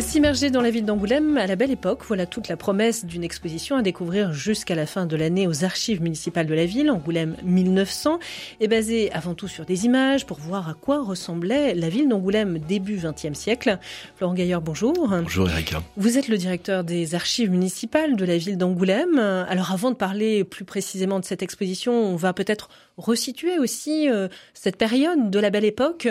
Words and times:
S'immerger 0.00 0.50
dans 0.50 0.62
la 0.62 0.70
ville 0.70 0.84
d'Angoulême 0.84 1.36
à 1.36 1.46
la 1.46 1.56
belle 1.56 1.70
époque, 1.70 2.00
voilà 2.08 2.26
toute 2.26 2.48
la 2.48 2.56
promesse 2.56 3.04
d'une 3.04 3.22
exposition 3.22 3.76
à 3.76 3.82
découvrir 3.82 4.32
jusqu'à 4.32 4.74
la 4.74 4.86
fin 4.86 5.06
de 5.06 5.14
l'année 5.14 5.46
aux 5.46 5.62
archives 5.62 6.02
municipales 6.02 6.46
de 6.46 6.54
la 6.54 6.66
ville. 6.66 6.90
Angoulême 6.90 7.36
1900 7.44 8.18
est 8.60 8.66
basée 8.66 9.12
avant 9.12 9.34
tout 9.34 9.46
sur 9.46 9.64
des 9.64 9.84
images 9.84 10.26
pour 10.26 10.38
voir 10.38 10.68
à 10.68 10.74
quoi 10.74 11.04
ressemblait 11.04 11.74
la 11.74 11.88
ville 11.88 12.08
d'Angoulême 12.08 12.58
début 12.58 12.96
XXe 12.96 13.38
siècle. 13.38 13.78
Florent 14.16 14.34
Gaillard, 14.34 14.62
bonjour. 14.62 14.94
Bonjour 15.08 15.48
Erika. 15.48 15.82
Vous 15.96 16.18
êtes 16.18 16.28
le 16.28 16.38
directeur 16.38 16.82
des 16.82 17.14
archives 17.14 17.50
municipales 17.50 18.16
de 18.16 18.24
la 18.24 18.36
ville 18.36 18.58
d'Angoulême. 18.58 19.18
Alors 19.18 19.70
avant 19.70 19.90
de 19.90 19.96
parler 19.96 20.44
plus 20.44 20.64
précisément 20.64 21.20
de 21.20 21.24
cette 21.24 21.42
exposition, 21.42 21.92
on 21.92 22.16
va 22.16 22.32
peut-être 22.32 22.68
resituer 23.00 23.58
aussi 23.58 24.08
euh, 24.08 24.28
cette 24.54 24.76
période 24.76 25.30
de 25.30 25.38
la 25.38 25.50
belle 25.50 25.64
époque. 25.64 26.08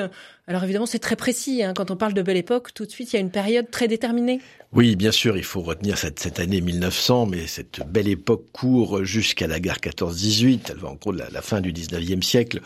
Alors 0.47 0.63
évidemment, 0.63 0.87
c'est 0.87 0.99
très 0.99 1.15
précis. 1.15 1.61
Hein. 1.63 1.73
Quand 1.75 1.91
on 1.91 1.95
parle 1.95 2.13
de 2.13 2.23
belle 2.23 2.37
époque, 2.37 2.73
tout 2.73 2.85
de 2.85 2.91
suite, 2.91 3.13
il 3.13 3.17
y 3.17 3.19
a 3.19 3.21
une 3.21 3.29
période 3.29 3.69
très 3.69 3.87
déterminée. 3.87 4.41
Oui, 4.71 4.95
bien 4.95 5.11
sûr, 5.11 5.37
il 5.37 5.43
faut 5.43 5.61
retenir 5.61 5.97
cette, 5.97 6.39
année 6.39 6.61
1900, 6.61 7.27
mais 7.27 7.47
cette 7.47 7.81
belle 7.87 8.07
époque 8.07 8.45
court 8.51 9.03
jusqu'à 9.03 9.47
la 9.47 9.59
guerre 9.59 9.77
14-18. 9.77 10.71
Elle 10.71 10.77
va 10.77 10.89
en 10.89 10.95
gros 10.95 11.13
de 11.13 11.19
la, 11.19 11.41
fin 11.41 11.61
du 11.61 11.71
19e 11.71 12.23
siècle. 12.23 12.61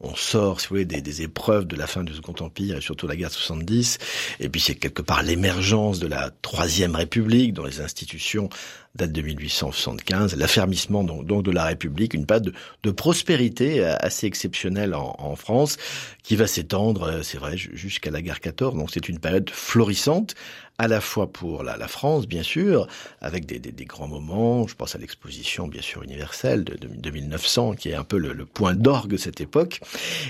On 0.00 0.14
sort, 0.14 0.60
si 0.60 0.66
vous 0.66 0.74
voulez, 0.74 0.84
des, 0.84 1.00
des, 1.00 1.22
épreuves 1.22 1.66
de 1.66 1.76
la 1.76 1.86
fin 1.86 2.04
du 2.04 2.12
Second 2.14 2.34
Empire 2.40 2.76
et 2.76 2.80
surtout 2.80 3.06
la 3.06 3.16
guerre 3.16 3.30
70. 3.30 3.98
Et 4.40 4.48
puis 4.48 4.60
c'est 4.60 4.76
quelque 4.76 5.02
part 5.02 5.22
l'émergence 5.22 5.98
de 5.98 6.06
la 6.06 6.30
Troisième 6.42 6.94
République, 6.94 7.54
dont 7.54 7.64
les 7.64 7.80
institutions 7.80 8.48
datent 8.94 9.12
de 9.12 9.22
1875, 9.22 10.36
l'affermissement 10.36 11.04
donc, 11.04 11.44
de 11.44 11.50
la 11.50 11.64
République, 11.64 12.14
une 12.14 12.26
période 12.26 12.52
de, 12.82 12.90
prospérité 12.90 13.84
assez 13.84 14.26
exceptionnelle 14.26 14.94
en, 14.94 15.14
en 15.18 15.36
France, 15.36 15.76
qui 16.22 16.36
va 16.36 16.46
s'étendre, 16.46 17.20
c'est 17.22 17.38
vrai, 17.38 17.56
jusqu'à 17.56 18.10
la 18.10 18.22
guerre 18.22 18.40
14. 18.40 18.74
Donc 18.76 18.90
c'est 18.92 19.08
une 19.08 19.18
période 19.18 19.50
florissante 19.50 20.34
à 20.78 20.86
la 20.86 21.00
fois 21.00 21.26
pour 21.26 21.64
la, 21.64 21.76
la 21.76 21.88
France, 21.88 22.28
bien 22.28 22.44
sûr, 22.44 22.86
avec 23.20 23.46
des, 23.46 23.58
des, 23.58 23.72
des, 23.72 23.84
grands 23.84 24.06
moments. 24.06 24.66
Je 24.68 24.76
pense 24.76 24.94
à 24.94 24.98
l'exposition, 24.98 25.66
bien 25.66 25.82
sûr, 25.82 26.04
universelle 26.04 26.62
de, 26.62 26.74
de, 26.76 26.86
de, 26.86 27.10
1900, 27.10 27.74
qui 27.74 27.88
est 27.90 27.94
un 27.94 28.04
peu 28.04 28.16
le, 28.16 28.32
le 28.32 28.46
point 28.46 28.74
d'orgue 28.74 29.10
de 29.10 29.16
cette 29.16 29.40
époque, 29.40 29.80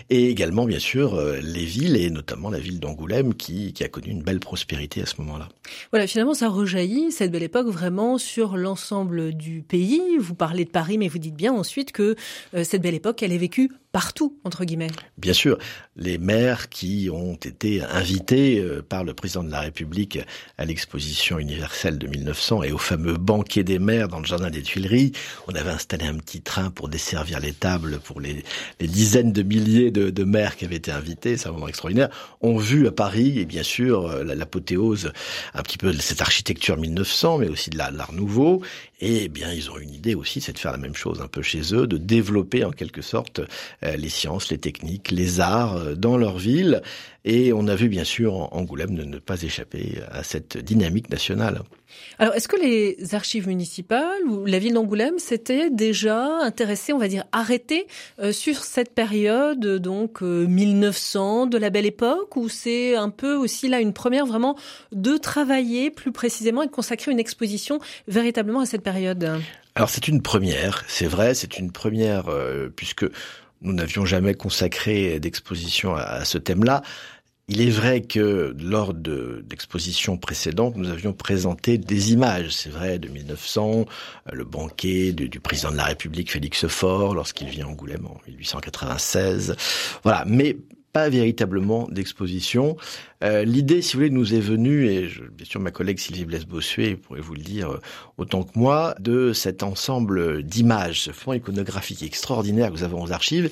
et 0.09 0.31
également, 0.31 0.65
bien 0.65 0.79
sûr, 0.79 1.15
euh, 1.15 1.39
les 1.43 1.65
villes, 1.65 1.97
et 1.97 2.09
notamment 2.09 2.49
la 2.49 2.59
ville 2.59 2.81
d'Angoulême, 2.81 3.35
qui, 3.35 3.75
qui 3.75 3.85
a 3.85 3.89
connu 3.89 4.09
une 4.09 4.23
belle 4.23 4.41
prospérité 4.41 5.03
à 5.03 5.07
ce 5.07 5.21
moment-là. 5.21 5.51
Voilà, 5.93 6.07
finalement, 6.07 6.35
ça 6.35 6.49
rejaillit, 6.49 7.13
cette 7.13 7.31
belle 7.31 7.43
époque, 7.43 7.69
vraiment 7.69 8.17
sur 8.17 8.57
l'ensemble 8.57 9.35
du 9.35 9.61
pays. 9.61 10.17
Vous 10.19 10.35
parlez 10.35 10.65
de 10.65 10.71
Paris, 10.71 10.97
mais 10.97 11.09
vous 11.09 11.19
dites 11.19 11.37
bien 11.37 11.53
ensuite 11.53 11.93
que 11.93 12.17
euh, 12.55 12.65
cette 12.65 12.81
belle 12.81 12.95
époque, 12.95 13.23
elle 13.23 13.33
est 13.33 13.39
vécue 13.39 13.71
partout, 13.93 14.39
entre 14.45 14.65
guillemets. 14.65 14.91
Bien 15.17 15.33
sûr, 15.33 15.59
les 15.97 16.19
maires 16.19 16.69
qui 16.69 17.09
ont 17.13 17.35
été 17.35 17.83
invités 17.83 18.61
euh, 18.61 18.83
par 18.83 19.03
le 19.03 19.15
président 19.15 19.43
de 19.43 19.51
la 19.51 19.61
République 19.61 20.19
à 20.57 20.65
l'exposition 20.65 21.39
universelle 21.39 21.99
de 21.99 22.07
1900 22.07 22.63
et 22.63 22.73
au 22.73 22.79
fameux 22.79 23.17
banquet 23.17 23.65
des 23.65 23.79
maires 23.79 24.09
dans 24.09 24.21
le 24.21 24.27
jardin 24.27 24.51
des 24.51 24.63
Tuileries, 24.63 25.13
on 25.47 25.55
avait 25.55 25.71
installé 25.71 26.07
un 26.07 26.17
petit 26.17 26.41
train 26.41 26.71
pour 26.71 26.89
desservir 26.89 27.41
les 27.41 27.53
tables 27.53 27.99
pour 28.01 28.21
les, 28.21 28.45
dizaines 28.81 29.33
de 29.33 29.43
milliers 29.43 29.91
de, 29.91 30.25
maires 30.25 30.57
qui 30.57 30.65
avaient 30.65 30.77
été 30.77 30.91
invités, 30.91 31.37
c'est 31.37 31.49
un 31.49 31.53
moment 31.53 31.69
extraordinaire, 31.69 32.11
ont 32.41 32.59
vu 32.59 32.87
à 32.87 32.93
Paris, 32.93 33.39
et 33.39 33.45
bien 33.45 33.63
sûr, 33.63 34.07
euh, 34.07 34.25
l'apothéose 34.25 35.13
un 35.55 35.63
petit 35.63 35.79
peu 35.79 35.93
de 35.93 36.01
cette 36.01 36.21
architecture 36.21 36.77
1900, 36.77 37.39
mais 37.39 37.49
aussi 37.49 37.71
de 37.71 37.79
l'art 37.79 38.13
nouveau, 38.13 38.63
et 39.01 39.25
eh 39.25 39.29
bien 39.29 39.53
ils 39.53 39.71
ont 39.71 39.79
une 39.79 39.95
idée 39.95 40.15
aussi, 40.15 40.41
c'est 40.41 40.53
de 40.53 40.59
faire 40.59 40.73
la 40.73 40.79
même 40.79 40.97
chose 40.97 41.21
un 41.21 41.29
peu 41.29 41.43
chez 41.43 41.73
eux, 41.73 41.87
de 41.87 41.99
développer 41.99 42.65
en 42.65 42.73
quelque 42.73 43.03
sorte 43.03 43.41
euh, 43.85 43.97
les 43.97 44.09
sciences, 44.09 44.51
les 44.51 44.59
techniques, 44.59 45.11
les 45.11 45.41
arts 45.41 45.77
euh, 45.77 45.95
dans 45.95 46.17
leur 46.17 46.39
ville. 46.39 46.83
Et 47.25 47.53
on 47.53 47.67
a 47.69 47.75
vu 47.75 47.89
bien 47.89 48.05
sûr 48.05 48.49
Angoulême 48.55 48.93
ne, 48.93 49.05
ne 49.05 49.19
pas 49.19 49.43
échapper 49.43 50.01
à 50.11 50.23
cette 50.23 50.57
dynamique 50.59 51.11
nationale. 51.11 51.63
Alors, 52.19 52.35
est-ce 52.35 52.49
que 52.49 52.57
les 52.57 53.15
archives 53.15 53.49
municipales 53.49 54.23
ou 54.27 54.45
la 54.45 54.59
ville 54.59 54.75
d'Angoulême 54.75 55.19
s'étaient 55.19 55.71
déjà 55.71 56.27
intéressées, 56.41 56.93
on 56.93 56.99
va 56.99 57.09
dire, 57.09 57.25
arrêtées 57.33 57.87
euh, 58.19 58.33
sur 58.33 58.65
cette 58.65 58.95
période, 58.95 59.61
donc 59.61 60.23
euh, 60.23 60.47
1900, 60.47 61.47
de 61.47 61.59
la 61.59 61.71
belle 61.71 61.87
époque, 61.87 62.37
ou 62.37 62.49
c'est 62.49 62.95
un 62.95 63.11
peu 63.11 63.35
aussi 63.35 63.69
là 63.69 63.81
une 63.81 63.93
première 63.93 64.27
vraiment 64.27 64.57
de 64.93 65.17
travailler 65.17 65.91
plus 65.91 66.13
précisément 66.13 66.63
et 66.63 66.67
de 66.67 66.73
consacrer 66.73 67.13
une 67.13 67.21
exposition 67.21 67.79
véritablement 68.07 68.61
à 68.61 68.67
cette 68.67 68.83
période? 68.83 69.41
Alors, 69.75 69.91
c'est 69.91 70.09
une 70.09 70.23
première, 70.23 70.85
c'est 70.89 71.07
vrai, 71.07 71.35
c'est 71.35 71.59
une 71.59 71.71
première, 71.71 72.29
euh, 72.29 72.69
puisque 72.75 73.07
nous 73.63 73.73
n'avions 73.73 74.05
jamais 74.05 74.35
consacré 74.35 75.19
d'exposition 75.21 75.95
à, 75.95 76.25
ce 76.25 76.39
thème-là. 76.39 76.83
Il 77.51 77.63
est 77.63 77.71
vrai 77.71 78.03
que 78.03 78.55
lors 78.61 78.93
de 78.93 79.45
l'exposition 79.51 80.19
précédente, 80.19 80.77
nous 80.77 80.91
avions 80.91 81.15
présenté 81.15 81.79
des 81.79 82.13
images, 82.13 82.51
c'est 82.51 82.69
vrai, 82.69 82.99
de 82.99 83.09
1900, 83.09 83.87
le 84.31 84.45
banquet 84.45 85.13
du, 85.13 85.31
du 85.31 85.41
président 85.41 85.71
de 85.71 85.79
la 85.79 85.85
République 85.85 86.31
Félix 86.31 86.67
Faure 86.67 87.15
lorsqu'il 87.15 87.49
vient 87.49 87.67
à 87.67 87.71
Angoulême 87.71 88.07
en 88.07 88.21
1896. 88.27 89.57
Voilà, 90.03 90.25
mais 90.27 90.59
pas 90.99 91.09
véritablement 91.09 91.87
d'exposition. 91.93 92.77
Euh, 93.23 93.45
L'idée, 93.45 93.83
si 93.83 93.93
vous 93.93 94.01
voulez, 94.01 94.11
nous 94.11 94.35
est 94.35 94.41
venue, 94.41 94.89
et 94.89 95.09
bien 95.31 95.47
sûr 95.47 95.61
ma 95.61 95.71
collègue 95.71 96.01
Sylvie 96.01 96.25
Blaise-Bossuet 96.25 96.97
pourrait 96.97 97.21
vous 97.21 97.35
le 97.35 97.43
dire 97.43 97.71
euh, 97.71 97.81
autant 98.17 98.43
que 98.43 98.59
moi, 98.59 98.97
de 98.99 99.33
cet 99.33 99.63
ensemble 99.63 100.43
d'images, 100.43 101.03
ce 101.03 101.13
fonds 101.13 101.35
iconographique 101.35 102.03
extraordinaire 102.03 102.71
que 102.71 102.79
nous 102.79 102.83
avons 102.83 103.01
aux 103.01 103.13
archives, 103.13 103.49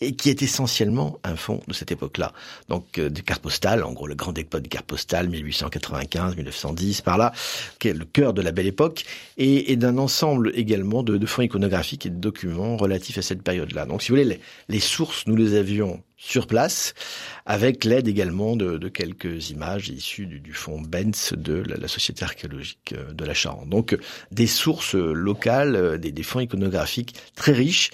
et 0.00 0.14
qui 0.14 0.28
est 0.28 0.42
essentiellement 0.42 1.18
un 1.24 1.36
fond 1.36 1.60
de 1.66 1.72
cette 1.72 1.92
époque-là. 1.92 2.32
Donc 2.68 2.98
euh, 2.98 3.08
des 3.08 3.22
cartes 3.22 3.42
postales, 3.42 3.82
en 3.84 3.92
gros 3.92 4.06
le 4.06 4.14
grand 4.14 4.32
dépôt 4.32 4.60
des 4.60 4.68
cartes 4.68 4.86
postales, 4.86 5.28
1895, 5.28 6.36
1910, 6.36 7.00
par 7.00 7.18
là, 7.18 7.32
qui 7.78 7.88
est 7.88 7.94
le 7.94 8.04
cœur 8.04 8.34
de 8.34 8.42
la 8.42 8.52
belle 8.52 8.66
époque, 8.66 9.04
et, 9.36 9.76
d'un 9.76 9.98
ensemble 9.98 10.52
également 10.54 11.02
de, 11.02 11.16
de, 11.16 11.26
fonds 11.26 11.42
iconographiques 11.42 12.06
et 12.06 12.10
de 12.10 12.18
documents 12.18 12.76
relatifs 12.76 13.18
à 13.18 13.22
cette 13.22 13.42
période-là. 13.42 13.86
Donc 13.86 14.02
si 14.02 14.10
vous 14.10 14.16
voulez, 14.16 14.40
les, 14.68 14.80
sources, 14.80 15.26
nous 15.26 15.36
les 15.36 15.56
avions 15.56 16.02
sur 16.24 16.46
place, 16.46 16.94
avec 17.44 17.84
l'aide 17.84 18.08
également 18.08 18.56
de, 18.56 18.78
de, 18.78 18.88
quelques 18.88 19.50
images 19.50 19.90
issues 19.90 20.26
du, 20.26 20.40
du 20.40 20.54
fonds 20.54 20.80
Benz 20.80 21.34
de 21.36 21.54
la, 21.54 21.76
la, 21.76 21.88
Société 21.88 22.24
archéologique 22.24 22.94
euh, 22.96 23.12
de 23.12 23.24
la 23.24 23.34
Charente. 23.34 23.68
Donc 23.68 23.96
des 24.30 24.46
sources 24.46 24.94
locales, 24.94 25.98
des, 25.98 26.12
des 26.12 26.22
fonds 26.22 26.40
iconographiques 26.40 27.14
très 27.36 27.52
riches, 27.52 27.90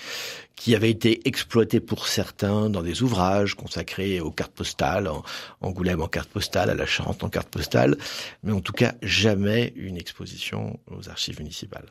qui 0.55 0.77
avait 0.77 0.91
été 0.91 1.27
exploité 1.27 1.81
pour 1.81 2.07
certains 2.07 2.69
dans 2.69 2.83
des 2.83 3.03
ouvrages 3.03 3.55
consacrés 3.55 4.21
aux 4.21 4.31
cartes 4.31 4.53
postales, 4.53 5.09
en 5.09 5.25
Angoulême 5.63 6.03
en 6.03 6.07
carte 6.07 6.29
postale, 6.29 6.71
à 6.71 6.75
la 6.75 6.87
Charente 6.87 7.25
en 7.25 7.31
carte 7.31 7.49
postale, 7.49 7.97
mais 8.43 8.53
en 8.53 8.61
tout 8.61 8.75
cas 8.75 8.95
jamais 9.03 9.73
une 9.75 9.97
exposition 9.97 10.79
aux 10.91 11.09
archives 11.09 11.39
municipales. 11.39 11.91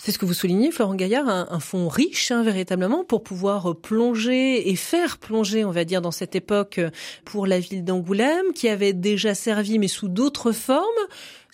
C'est 0.00 0.12
ce 0.12 0.18
que 0.18 0.24
vous 0.26 0.34
soulignez, 0.34 0.70
Florent 0.70 0.94
Gaillard, 0.94 1.28
un, 1.28 1.58
fonds 1.58 1.88
riche, 1.88 2.30
hein, 2.30 2.44
véritablement, 2.44 3.02
pour 3.02 3.24
pouvoir 3.24 3.74
plonger 3.74 4.70
et 4.70 4.76
faire 4.76 5.18
plonger, 5.18 5.64
on 5.64 5.72
va 5.72 5.84
dire, 5.84 6.00
dans 6.00 6.12
cette 6.12 6.36
époque 6.36 6.80
pour 7.24 7.48
la 7.48 7.58
ville 7.58 7.84
d'Angoulême, 7.84 8.52
qui 8.54 8.68
avait 8.68 8.92
déjà 8.92 9.34
servi, 9.34 9.80
mais 9.80 9.88
sous 9.88 10.06
d'autres 10.06 10.52
formes. 10.52 10.84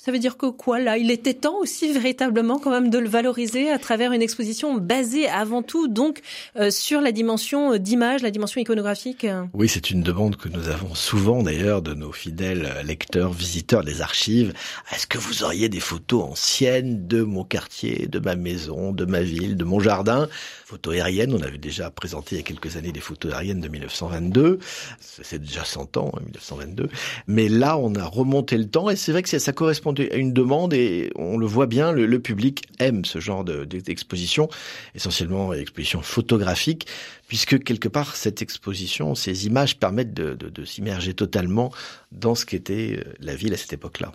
Ça 0.04 0.12
veut 0.12 0.18
dire 0.18 0.36
que 0.36 0.44
quoi 0.44 0.80
là? 0.80 0.98
Il 0.98 1.10
était 1.10 1.32
temps 1.32 1.56
aussi 1.56 1.90
véritablement 1.90 2.58
quand 2.58 2.70
même 2.70 2.90
de 2.90 2.98
le 2.98 3.08
valoriser 3.08 3.70
à 3.70 3.78
travers 3.78 4.12
une 4.12 4.20
exposition 4.20 4.74
basée 4.74 5.30
avant 5.30 5.62
tout 5.62 5.88
donc 5.88 6.20
euh, 6.56 6.70
sur 6.70 7.00
la 7.00 7.10
dimension 7.10 7.78
d'image, 7.78 8.20
la 8.20 8.30
dimension 8.30 8.60
iconographique? 8.60 9.26
Oui, 9.54 9.66
c'est 9.66 9.90
une 9.90 10.02
demande 10.02 10.36
que 10.36 10.50
nous 10.50 10.68
avons 10.68 10.94
souvent 10.94 11.42
d'ailleurs 11.42 11.80
de 11.80 11.94
nos 11.94 12.12
fidèles 12.12 12.82
lecteurs, 12.84 13.32
visiteurs 13.32 13.82
des 13.82 14.02
archives. 14.02 14.52
Est-ce 14.94 15.06
que 15.06 15.16
vous 15.16 15.42
auriez 15.42 15.70
des 15.70 15.80
photos 15.80 16.22
anciennes 16.24 17.06
de 17.06 17.22
mon 17.22 17.42
quartier, 17.42 18.06
de 18.06 18.18
ma 18.18 18.36
maison, 18.36 18.92
de 18.92 19.06
ma 19.06 19.22
ville, 19.22 19.56
de 19.56 19.64
mon 19.64 19.80
jardin? 19.80 20.28
Photos 20.66 20.96
aériennes, 20.96 21.32
on 21.32 21.40
avait 21.40 21.56
déjà 21.56 21.90
présenté 21.90 22.36
il 22.36 22.38
y 22.38 22.40
a 22.42 22.44
quelques 22.44 22.76
années 22.76 22.92
des 22.92 23.00
photos 23.00 23.32
aériennes 23.32 23.62
de 23.62 23.68
1922. 23.68 24.58
C'est 25.00 25.38
déjà 25.38 25.64
100 25.64 25.96
ans, 25.96 26.12
1922. 26.22 26.84
Hein, 26.84 26.88
Mais 27.26 27.48
là, 27.48 27.78
on 27.78 27.94
a 27.94 28.04
remonté 28.04 28.58
le 28.58 28.68
temps 28.68 28.90
et 28.90 28.96
c'est 28.96 29.12
vrai 29.12 29.22
que 29.22 29.38
ça 29.38 29.52
correspond 29.52 29.93
à 30.00 30.16
une 30.16 30.32
demande 30.32 30.74
et 30.74 31.10
on 31.16 31.36
le 31.36 31.46
voit 31.46 31.66
bien, 31.66 31.92
le, 31.92 32.18
public 32.18 32.64
aime 32.78 33.04
ce 33.04 33.18
genre 33.18 33.44
d'exposition, 33.44 34.48
essentiellement 34.94 35.52
exposition 35.52 36.00
photographique, 36.02 36.86
puisque 37.28 37.62
quelque 37.62 37.88
part 37.88 38.16
cette 38.16 38.42
exposition, 38.42 39.14
ces 39.14 39.46
images 39.46 39.78
permettent 39.78 40.14
de, 40.14 40.34
de, 40.34 40.48
de 40.48 40.64
s'immerger 40.64 41.14
totalement 41.14 41.72
dans 42.12 42.34
ce 42.34 42.46
qu'était 42.46 43.04
la 43.20 43.34
ville 43.34 43.54
à 43.54 43.56
cette 43.56 43.72
époque-là. 43.72 44.12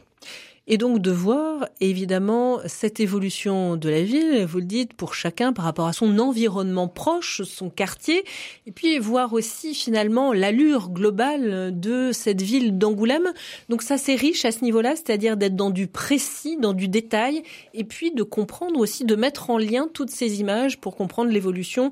Et 0.70 0.78
donc 0.78 1.00
de 1.00 1.10
voir 1.10 1.68
évidemment 1.82 2.60
cette 2.68 3.00
évolution 3.00 3.76
de 3.76 3.90
la 3.90 4.04
ville, 4.04 4.46
vous 4.46 4.60
le 4.60 4.66
dites, 4.66 4.94
pour 4.94 5.16
chacun 5.16 5.52
par 5.52 5.66
rapport 5.66 5.88
à 5.88 5.94
son 5.94 6.20
environnement 6.20 6.88
proche, 6.88 7.42
son 7.42 7.72
quartier, 7.72 8.24
et 8.68 8.72
puis 8.72 9.00
voir 9.00 9.34
aussi 9.34 9.74
finalement 9.74 10.32
l'allure 10.32 10.90
globale 10.90 11.78
de 11.78 12.12
cette 12.14 12.44
ville 12.44 12.78
d'Angoulême. 12.78 13.34
Donc 13.70 13.82
ça 13.82 13.98
c'est 13.98 14.14
riche 14.14 14.46
à 14.46 14.52
ce 14.52 14.64
niveau-là, 14.64 14.96
c'est-à-dire 14.96 15.38
d'être 15.38 15.56
dans 15.56 15.72
du 15.72 15.88
précis, 15.88 16.56
dans 16.56 16.74
du 16.74 16.88
détail, 16.88 17.42
et 17.74 17.84
puis 17.84 18.12
de 18.12 18.22
comprendre 18.22 18.80
aussi, 18.80 19.06
de 19.06 19.16
mettre 19.16 19.50
en 19.50 19.58
lien 19.58 19.90
toutes 19.92 20.12
ces 20.12 20.40
images 20.40 20.80
pour 20.80 20.96
comprendre 20.96 21.32
l'évolution 21.32 21.90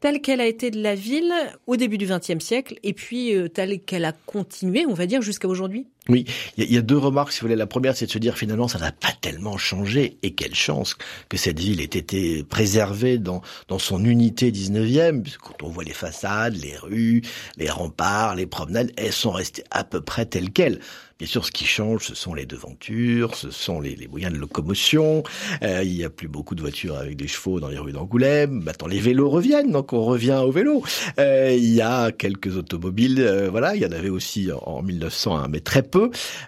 telle 0.00 0.20
qu'elle 0.20 0.40
a 0.40 0.46
été 0.46 0.70
de 0.70 0.80
la 0.80 0.94
ville 0.94 1.32
au 1.66 1.76
début 1.76 1.98
du 1.98 2.06
XXe 2.06 2.44
siècle 2.44 2.78
et 2.82 2.92
puis 2.92 3.34
euh, 3.34 3.48
telle 3.48 3.80
qu'elle 3.80 4.04
a 4.04 4.12
continué, 4.12 4.86
on 4.86 4.94
va 4.94 5.06
dire, 5.06 5.22
jusqu'à 5.22 5.48
aujourd'hui 5.48 5.86
Oui, 6.10 6.24
il 6.56 6.72
y, 6.72 6.78
a 6.78 6.80
deux 6.80 6.96
remarques, 6.96 7.32
si 7.32 7.40
vous 7.40 7.48
voulez. 7.48 7.56
La 7.56 7.66
première, 7.66 7.94
c'est 7.94 8.06
de 8.06 8.10
se 8.10 8.18
dire 8.18 8.38
finalement, 8.38 8.66
ça 8.66 8.78
n'a 8.78 8.92
pas 8.92 9.12
tellement 9.20 9.58
changé 9.58 10.16
et 10.22 10.34
quelle 10.34 10.54
chance 10.54 10.96
que 11.28 11.36
cette 11.36 11.60
ville 11.60 11.82
ait 11.82 11.84
été 11.84 12.44
préservée 12.44 13.18
dans, 13.18 13.42
dans 13.68 13.78
son 13.78 14.02
unité 14.02 14.50
19e, 14.50 15.20
puisque 15.20 15.40
quand 15.40 15.62
on 15.62 15.68
voit 15.68 15.84
les 15.84 15.92
façades, 15.92 16.54
les 16.54 16.78
rues, 16.78 17.20
les 17.58 17.68
remparts, 17.68 18.36
les 18.36 18.46
promenades, 18.46 18.90
elles 18.96 19.12
sont 19.12 19.32
restées 19.32 19.64
à 19.70 19.84
peu 19.84 20.00
près 20.00 20.24
telles 20.24 20.50
quelles. 20.50 20.80
Bien 21.18 21.26
sûr, 21.26 21.44
ce 21.44 21.50
qui 21.50 21.64
change, 21.64 22.04
ce 22.04 22.14
sont 22.14 22.32
les 22.32 22.46
devantures, 22.46 23.34
ce 23.34 23.50
sont 23.50 23.80
les, 23.80 23.96
les 23.96 24.06
moyens 24.06 24.32
de 24.32 24.38
locomotion. 24.38 25.24
Euh, 25.64 25.82
il 25.82 25.94
n'y 25.94 26.04
a 26.04 26.10
plus 26.10 26.28
beaucoup 26.28 26.54
de 26.54 26.60
voitures 26.60 26.96
avec 26.96 27.16
des 27.16 27.26
chevaux 27.26 27.58
dans 27.58 27.66
les 27.66 27.78
rues 27.78 27.90
d'Angoulême. 27.90 28.62
Maintenant, 28.62 28.86
les 28.86 29.00
vélos 29.00 29.28
reviennent, 29.28 29.72
donc 29.72 29.92
on 29.92 30.04
revient 30.04 30.40
au 30.44 30.52
vélo. 30.52 30.84
Euh, 31.18 31.52
il 31.52 31.74
y 31.74 31.80
a 31.80 32.12
quelques 32.12 32.56
automobiles, 32.56 33.18
euh, 33.18 33.50
voilà. 33.50 33.74
Il 33.74 33.82
y 33.82 33.86
en 33.86 33.90
avait 33.90 34.10
aussi 34.10 34.48
en 34.62 34.80
1900, 34.80 35.36
hein, 35.36 35.48
mais 35.50 35.58
très 35.58 35.82
peu. 35.82 35.97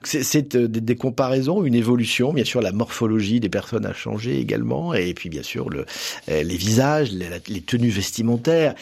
C'est 0.02 0.56
des, 0.56 0.80
des, 0.80 0.96
comparaisons, 0.96 1.64
une 1.64 1.74
évolution. 1.74 2.32
Bien 2.32 2.44
sûr, 2.44 2.60
la 2.60 2.72
morphologie 2.72 3.40
des 3.40 3.48
personnes 3.48 3.86
a 3.86 3.92
changé 3.92 4.38
également, 4.38 4.94
et 4.94 5.14
puis 5.14 5.28
bien 5.28 5.42
sûr 5.42 5.68
le, 5.70 5.84
les 6.28 6.56
visages, 6.56 7.12
les, 7.12 7.26
les 7.48 7.60
tenues 7.60 7.90
vestimentaires. 7.90 8.74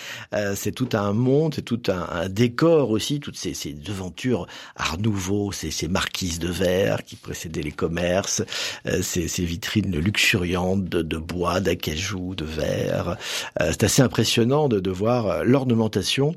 c'est 0.54 0.72
tout 0.72 0.88
un 0.92 1.12
monde, 1.12 1.54
c'est 1.54 1.62
tout 1.62 1.82
un, 1.88 2.06
un, 2.22 2.28
décor 2.28 2.90
aussi, 2.90 3.20
toutes 3.20 3.36
ces, 3.36 3.54
ces 3.54 3.72
devantures 3.72 4.46
Art 4.76 4.98
Nouveau, 4.98 5.52
ces 5.52 5.70
ces 5.78 5.88
marquises 5.88 6.40
de 6.40 6.48
verre 6.48 7.04
qui 7.04 7.14
précédaient 7.14 7.62
les 7.62 7.72
commerces, 7.72 8.42
euh, 8.86 9.00
ces, 9.00 9.28
ces, 9.28 9.44
vitrines 9.44 9.96
luxuriantes 9.96 10.84
de, 10.84 11.02
de 11.02 11.16
bois, 11.16 11.60
d'acajou, 11.60 12.34
de 12.34 12.44
verre. 12.44 13.16
Euh, 13.60 13.68
c'est 13.70 13.84
assez 13.84 14.02
impressionnant 14.02 14.68
de, 14.68 14.80
de 14.80 14.90
voir 14.90 15.44
l'ornementation 15.44 16.34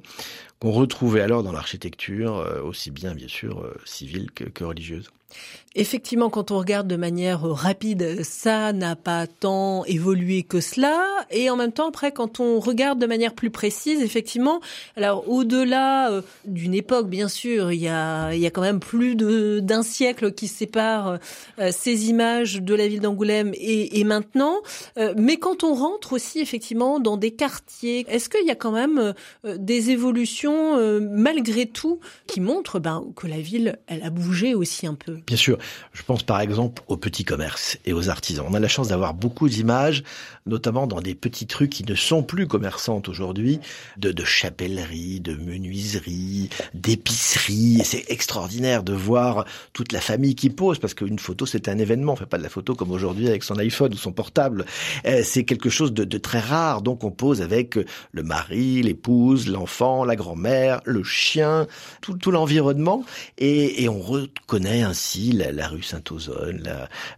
qu'on 0.61 0.71
retrouvait 0.71 1.21
alors 1.21 1.43
dans 1.43 1.51
l'architecture, 1.51 2.37
euh, 2.37 2.61
aussi 2.61 2.91
bien 2.91 3.15
bien 3.15 3.27
sûr 3.27 3.67
civile 3.83 4.31
que, 4.31 4.63
religieuse. 4.63 5.09
Effectivement, 5.73 6.29
quand 6.29 6.51
on 6.51 6.57
regarde 6.57 6.89
de 6.89 6.97
manière 6.97 7.43
rapide, 7.43 8.23
ça 8.23 8.73
n'a 8.73 8.97
pas 8.97 9.25
tant 9.25 9.85
évolué 9.85 10.43
que 10.43 10.59
cela. 10.59 11.01
Et 11.29 11.49
en 11.49 11.55
même 11.55 11.71
temps, 11.71 11.87
après, 11.87 12.11
quand 12.11 12.41
on 12.41 12.59
regarde 12.59 12.99
de 12.99 13.05
manière 13.05 13.33
plus 13.33 13.51
précise, 13.51 14.01
effectivement, 14.01 14.59
alors 14.97 15.29
au-delà 15.29 16.11
euh, 16.11 16.21
d'une 16.43 16.73
époque, 16.73 17.07
bien 17.07 17.29
sûr, 17.29 17.71
il 17.71 17.79
y 17.79 17.87
a, 17.87 18.33
il 18.33 18.41
y 18.41 18.45
a 18.45 18.49
quand 18.49 18.61
même 18.61 18.81
plus 18.81 19.15
d'un 19.15 19.81
siècle 19.81 20.33
qui 20.33 20.49
sépare 20.49 21.19
euh, 21.57 21.71
ces 21.71 22.09
images 22.09 22.61
de 22.61 22.75
la 22.75 22.89
ville 22.89 22.99
d'Angoulême 22.99 23.53
et, 23.55 24.03
maintenant. 24.03 24.57
Euh, 24.97 25.13
mais 25.15 25.37
quand 25.37 25.63
on 25.63 25.73
rentre 25.73 26.11
aussi, 26.11 26.39
effectivement, 26.39 26.99
dans 26.99 27.15
des 27.15 27.31
quartiers, 27.31 28.05
est-ce 28.09 28.27
qu'il 28.27 28.45
y 28.45 28.51
a 28.51 28.55
quand 28.55 28.73
même 28.73 29.13
des 29.45 29.91
évolutions, 29.91 30.50
malgré 30.99 31.65
tout, 31.65 31.99
qui 32.27 32.39
montrent 32.39 32.79
ben, 32.79 33.05
que 33.15 33.27
la 33.27 33.39
ville, 33.39 33.79
elle 33.87 34.03
a 34.03 34.09
bougé 34.09 34.53
aussi 34.55 34.87
un 34.87 34.93
peu 34.93 35.19
Bien 35.27 35.37
sûr. 35.37 35.57
Je 35.93 36.03
pense 36.03 36.23
par 36.23 36.39
exemple 36.39 36.81
aux 36.87 36.97
petits 36.97 37.23
commerces 37.23 37.77
et 37.85 37.93
aux 37.93 38.09
artisans. 38.09 38.45
On 38.49 38.53
a 38.53 38.59
la 38.59 38.67
chance 38.67 38.89
d'avoir 38.89 39.13
beaucoup 39.13 39.49
d'images, 39.49 40.03
notamment 40.45 40.87
dans 40.87 41.01
des 41.01 41.15
petites 41.15 41.53
rues 41.53 41.69
qui 41.69 41.83
ne 41.85 41.95
sont 41.95 42.23
plus 42.23 42.47
commerçantes 42.47 43.09
aujourd'hui, 43.09 43.59
de, 43.97 44.11
de 44.11 44.23
chapelleries, 44.23 45.19
de 45.19 45.35
menuiseries, 45.35 46.49
d'épiceries. 46.73 47.81
C'est 47.83 48.05
extraordinaire 48.09 48.83
de 48.83 48.93
voir 48.93 49.45
toute 49.73 49.91
la 49.91 50.01
famille 50.01 50.35
qui 50.35 50.49
pose, 50.49 50.79
parce 50.79 50.93
qu'une 50.93 51.19
photo 51.19 51.45
c'est 51.45 51.67
un 51.69 51.77
événement. 51.77 52.13
On 52.13 52.15
fait 52.15 52.25
pas 52.25 52.37
de 52.37 52.43
la 52.43 52.49
photo 52.49 52.75
comme 52.75 52.91
aujourd'hui 52.91 53.27
avec 53.27 53.43
son 53.43 53.57
iPhone 53.57 53.93
ou 53.93 53.97
son 53.97 54.11
portable. 54.11 54.65
Euh, 55.05 55.21
c'est 55.23 55.43
quelque 55.43 55.69
chose 55.69 55.93
de, 55.93 56.03
de 56.03 56.17
très 56.17 56.39
rare. 56.39 56.81
Donc 56.81 57.03
on 57.03 57.11
pose 57.11 57.41
avec 57.41 57.77
le 58.11 58.23
mari, 58.23 58.81
l'épouse, 58.81 59.47
l'enfant, 59.47 60.05
la 60.05 60.15
grand-mère, 60.15 60.81
le 60.85 61.03
chien, 61.03 61.67
tout, 62.01 62.13
tout 62.13 62.31
l'environnement, 62.31 63.03
et, 63.37 63.83
et 63.83 63.89
on 63.89 63.99
reconnaît 63.99 64.81
ainsi 64.81 65.31
la, 65.31 65.51
la 65.51 65.67
rue 65.67 65.83
Saint-Ozone, 65.83 66.69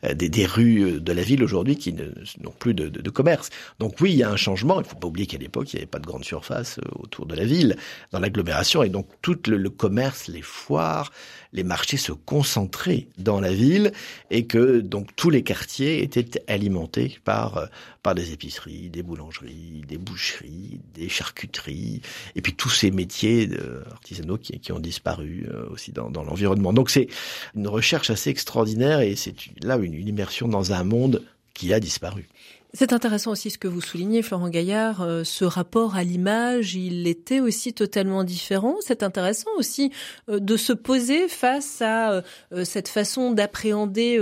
euh, 0.04 0.14
des, 0.14 0.30
des, 0.30 0.46
rues 0.46 1.00
de 1.00 1.12
la 1.12 1.22
ville 1.22 1.44
aujourd'hui 1.44 1.78
qui 1.78 1.94
n'ont 1.94 2.54
plus 2.58 2.74
de, 2.74 2.90
de, 2.90 3.02
de, 3.02 3.10
commerce. 3.14 3.50
Donc 3.80 3.96
oui, 4.02 4.12
il 4.12 4.18
y 4.18 4.24
a 4.24 4.30
un 4.30 4.36
changement. 4.36 4.76
Il 4.76 4.84
ne 4.84 4.88
faut 4.88 4.96
pas 4.96 5.08
oublier 5.08 5.28
qu'à 5.28 5.38
l'époque, 5.38 5.72
il 5.74 5.78
n'y 5.78 5.82
avait 5.82 5.90
pas 5.90 6.00
de 6.00 6.06
grande 6.06 6.26
surface 6.26 6.80
euh, 6.80 6.90
autour 6.96 7.26
de 7.26 7.36
la 7.36 7.46
ville, 7.46 7.78
dans 8.12 8.20
l'agglomération, 8.20 8.84
et 8.84 8.90
donc 8.90 9.08
tout 9.22 9.38
le, 9.48 9.70
commerce, 9.70 10.28
les 10.28 10.42
foires, 10.42 11.12
les 11.54 11.64
marchés 11.64 11.98
se 11.98 12.12
concentraient 12.12 13.08
dans 13.18 13.40
la 13.40 13.54
ville, 13.54 13.92
et 14.30 14.46
que 14.46 14.82
donc 14.82 15.16
tous 15.16 15.30
les 15.30 15.44
quartiers 15.44 16.04
étaient 16.04 16.44
alimentés 16.48 17.20
par 17.24 17.58
euh, 17.58 17.66
par 18.02 18.16
des 18.16 18.34
épiceries, 18.34 18.90
des 18.90 19.02
boulangeries, 19.02 19.82
des 19.88 19.98
boucheries, 19.98 20.82
des 20.94 21.08
charcuteries, 21.08 22.02
et 22.36 22.42
puis 22.42 22.54
tous 22.54 22.70
ces 22.70 22.92
métiers 22.92 23.50
artisanaux 23.94 24.38
qui, 24.38 24.74
ont 24.74 24.80
disparu 24.80 25.48
aussi 25.72 25.94
dans, 25.94 26.10
l'environnement. 26.10 26.74
Donc 26.74 26.90
c'est 26.90 27.08
une 27.56 27.70
recherche 27.70 28.10
assez 28.10 28.30
extraordinaire 28.30 29.00
et 29.00 29.16
c'est 29.16 29.34
là 29.62 29.78
une 29.78 30.06
immersion 30.06 30.50
dans 30.50 30.74
un 30.74 30.84
monde 30.84 31.24
qui 31.54 31.74
a 31.74 31.80
disparu. 31.80 32.28
C'est 32.76 32.92
intéressant 32.92 33.30
aussi 33.30 33.52
ce 33.52 33.60
que 33.60 33.68
vous 33.68 33.82
soulignez, 33.82 34.24
Florent 34.24 34.50
Gaillard. 34.50 35.04
Euh, 35.04 35.24
ce 35.24 35.46
rapport 35.46 35.96
à 35.96 36.04
l'image, 36.04 36.74
il 36.74 37.06
était 37.06 37.40
aussi 37.40 37.72
totalement 37.72 38.24
différent. 38.24 38.78
C'est 38.82 39.04
intéressant 39.04 39.52
aussi 39.60 39.92
euh, 40.28 40.40
de 40.40 40.58
se 40.58 40.74
poser 40.74 41.28
face 41.28 41.84
à 41.84 42.24
euh, 42.52 42.66
cette 42.66 42.88
façon 42.88 43.30
d'appréhender 43.30 44.20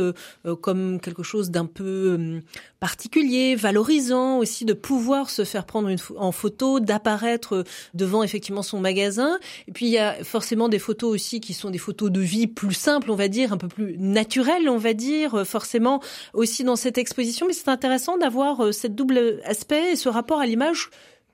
comme 0.61 0.99
quelque 0.99 1.23
chose 1.23 1.49
d'un 1.49 1.65
peu 1.65 2.41
particulier, 2.79 3.55
valorisant 3.55 4.39
aussi 4.39 4.65
de 4.65 4.73
pouvoir 4.73 5.29
se 5.29 5.45
faire 5.45 5.65
prendre 5.65 5.89
en 6.17 6.31
photo, 6.31 6.79
d'apparaître 6.79 7.63
devant 7.93 8.23
effectivement 8.23 8.63
son 8.63 8.79
magasin. 8.79 9.39
Et 9.67 9.71
puis 9.71 9.85
il 9.85 9.91
y 9.91 9.97
a 9.97 10.23
forcément 10.23 10.67
des 10.67 10.79
photos 10.79 11.13
aussi 11.13 11.39
qui 11.39 11.53
sont 11.53 11.69
des 11.69 11.77
photos 11.77 12.11
de 12.11 12.19
vie 12.19 12.47
plus 12.47 12.73
simples, 12.73 13.11
on 13.11 13.15
va 13.15 13.27
dire, 13.27 13.53
un 13.53 13.57
peu 13.57 13.67
plus 13.67 13.97
naturelles, 13.97 14.67
on 14.67 14.77
va 14.77 14.93
dire, 14.93 15.45
forcément 15.45 16.01
aussi 16.33 16.63
dans 16.63 16.75
cette 16.75 16.97
exposition. 16.97 17.47
Mais 17.47 17.53
c'est 17.53 17.69
intéressant 17.69 18.17
d'avoir 18.17 18.40
euh, 18.41 18.71
cette 18.71 18.95
double 18.95 19.41
aspect 19.45 19.93
et 19.93 19.95
ce 19.95 20.09
rapport 20.09 20.39
à 20.39 20.45
l'image 20.45 20.89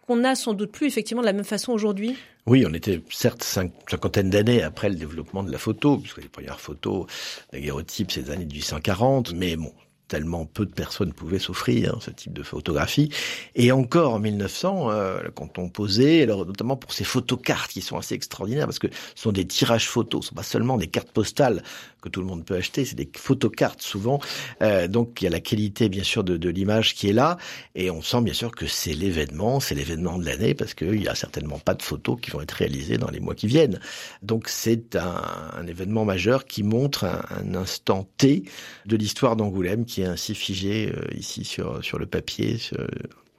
qu'on 0.06 0.24
a 0.24 0.36
sans 0.36 0.54
doute 0.54 0.72
plus 0.72 0.88
effectivement 0.88 1.22
de 1.22 1.28
la 1.28 1.34
même 1.34 1.44
façon 1.44 1.74
aujourd'hui. 1.74 2.16
Oui, 2.46 2.66
on 2.66 2.74
était 2.74 3.02
certes 3.10 3.44
cinq, 3.44 3.72
cinquantaine 3.90 4.30
d'années 4.30 4.64
après 4.64 4.90
le 4.90 4.96
développement 4.96 5.44
de 5.44 5.52
la 5.52 5.58
photo, 5.58 5.98
puisque 5.98 6.22
les 6.22 6.30
premières 6.30 6.62
photos 6.62 7.06
daguerreotypes, 7.52 8.12
c'est 8.12 8.22
les 8.22 8.32
années 8.32 8.46
1840, 8.46 9.34
mais 9.34 9.58
bon, 9.58 9.74
tellement 10.08 10.46
peu 10.46 10.66
de 10.66 10.72
personnes 10.72 11.14
pouvaient 11.14 11.40
s'offrir 11.40 11.96
hein, 11.96 12.00
ce 12.02 12.12
type 12.12 12.34
de 12.34 12.44
photographie. 12.44 13.10
Et 13.56 13.72
encore 13.72 14.14
en 14.14 14.20
1900, 14.20 14.90
euh, 14.90 15.20
quand 15.36 15.60
on 15.60 15.70
posait, 15.70 16.24
alors 16.24 16.46
notamment 16.46 16.78
pour 16.78 16.94
ces 16.94 17.04
photocartes 17.04 17.72
qui 17.72 17.82
sont 17.82 17.98
assez 17.98 18.16
extraordinaires 18.16 18.66
parce 18.66 18.80
que 18.80 18.88
ce 19.16 19.24
sont 19.24 19.32
des 19.32 19.46
tirages 19.46 19.88
photos, 19.88 20.26
ce 20.26 20.30
sont 20.30 20.36
pas 20.36 20.44
seulement 20.44 20.78
des 20.78 20.88
cartes 20.88 21.12
postales 21.12 21.64
que 22.02 22.10
tout 22.10 22.22
le 22.22 22.28
monde 22.28 22.46
peut 22.46 22.56
acheter, 22.56 22.86
c'est 22.86 22.96
des 22.96 23.10
photocartes 23.16 23.82
souvent. 23.82 24.20
Euh, 24.62 24.88
donc 24.88 25.22
il 25.22 25.26
y 25.26 25.28
a 25.28 25.32
la 25.32 25.40
qualité 25.40 25.90
bien 25.90 26.04
sûr 26.04 26.24
de, 26.24 26.38
de 26.38 26.50
l'image 26.50 26.94
qui 26.96 27.10
est 27.10 27.14
là 27.14 27.38
et 27.76 27.92
on 27.92 28.02
sent 28.02 28.22
bien 28.22 28.34
sûr 28.34 28.52
que 28.52 28.68
c'est 28.68 28.94
l'événement, 28.94 29.60
c'est 29.60 29.76
l'événement 29.76 30.18
de 30.18 30.26
l'année 30.26 30.54
parce 30.54 30.74
qu'il 30.74 31.02
y 31.02 31.08
a 31.08 31.16
certainement 31.16 31.60
pas 31.60 31.74
de 31.74 31.82
photos 31.82 32.18
qui 32.22 32.32
vont 32.32 32.42
être 32.42 32.52
réalisées 32.52 32.98
dans 32.98 33.10
les 33.10 33.20
mois 33.20 33.36
qui 33.36 33.48
viennent. 33.48 33.80
Donc 34.22 34.48
c'est 34.48 34.96
un, 34.96 35.22
un, 35.58 35.68
événement 35.68 36.06
majeur 36.06 36.46
qui 36.46 36.64
montre 36.64 37.06
un, 37.06 37.56
instant 37.56 38.08
T 38.18 38.44
de 38.86 38.96
l'histoire 38.96 39.36
d'Angoulême 39.36 39.86
est 40.02 40.06
ainsi 40.06 40.36
figé 40.36 40.92
euh, 40.96 41.06
ici 41.18 41.44
sur 41.44 41.84
sur 41.84 42.00
le 42.00 42.06
papier. 42.06 42.58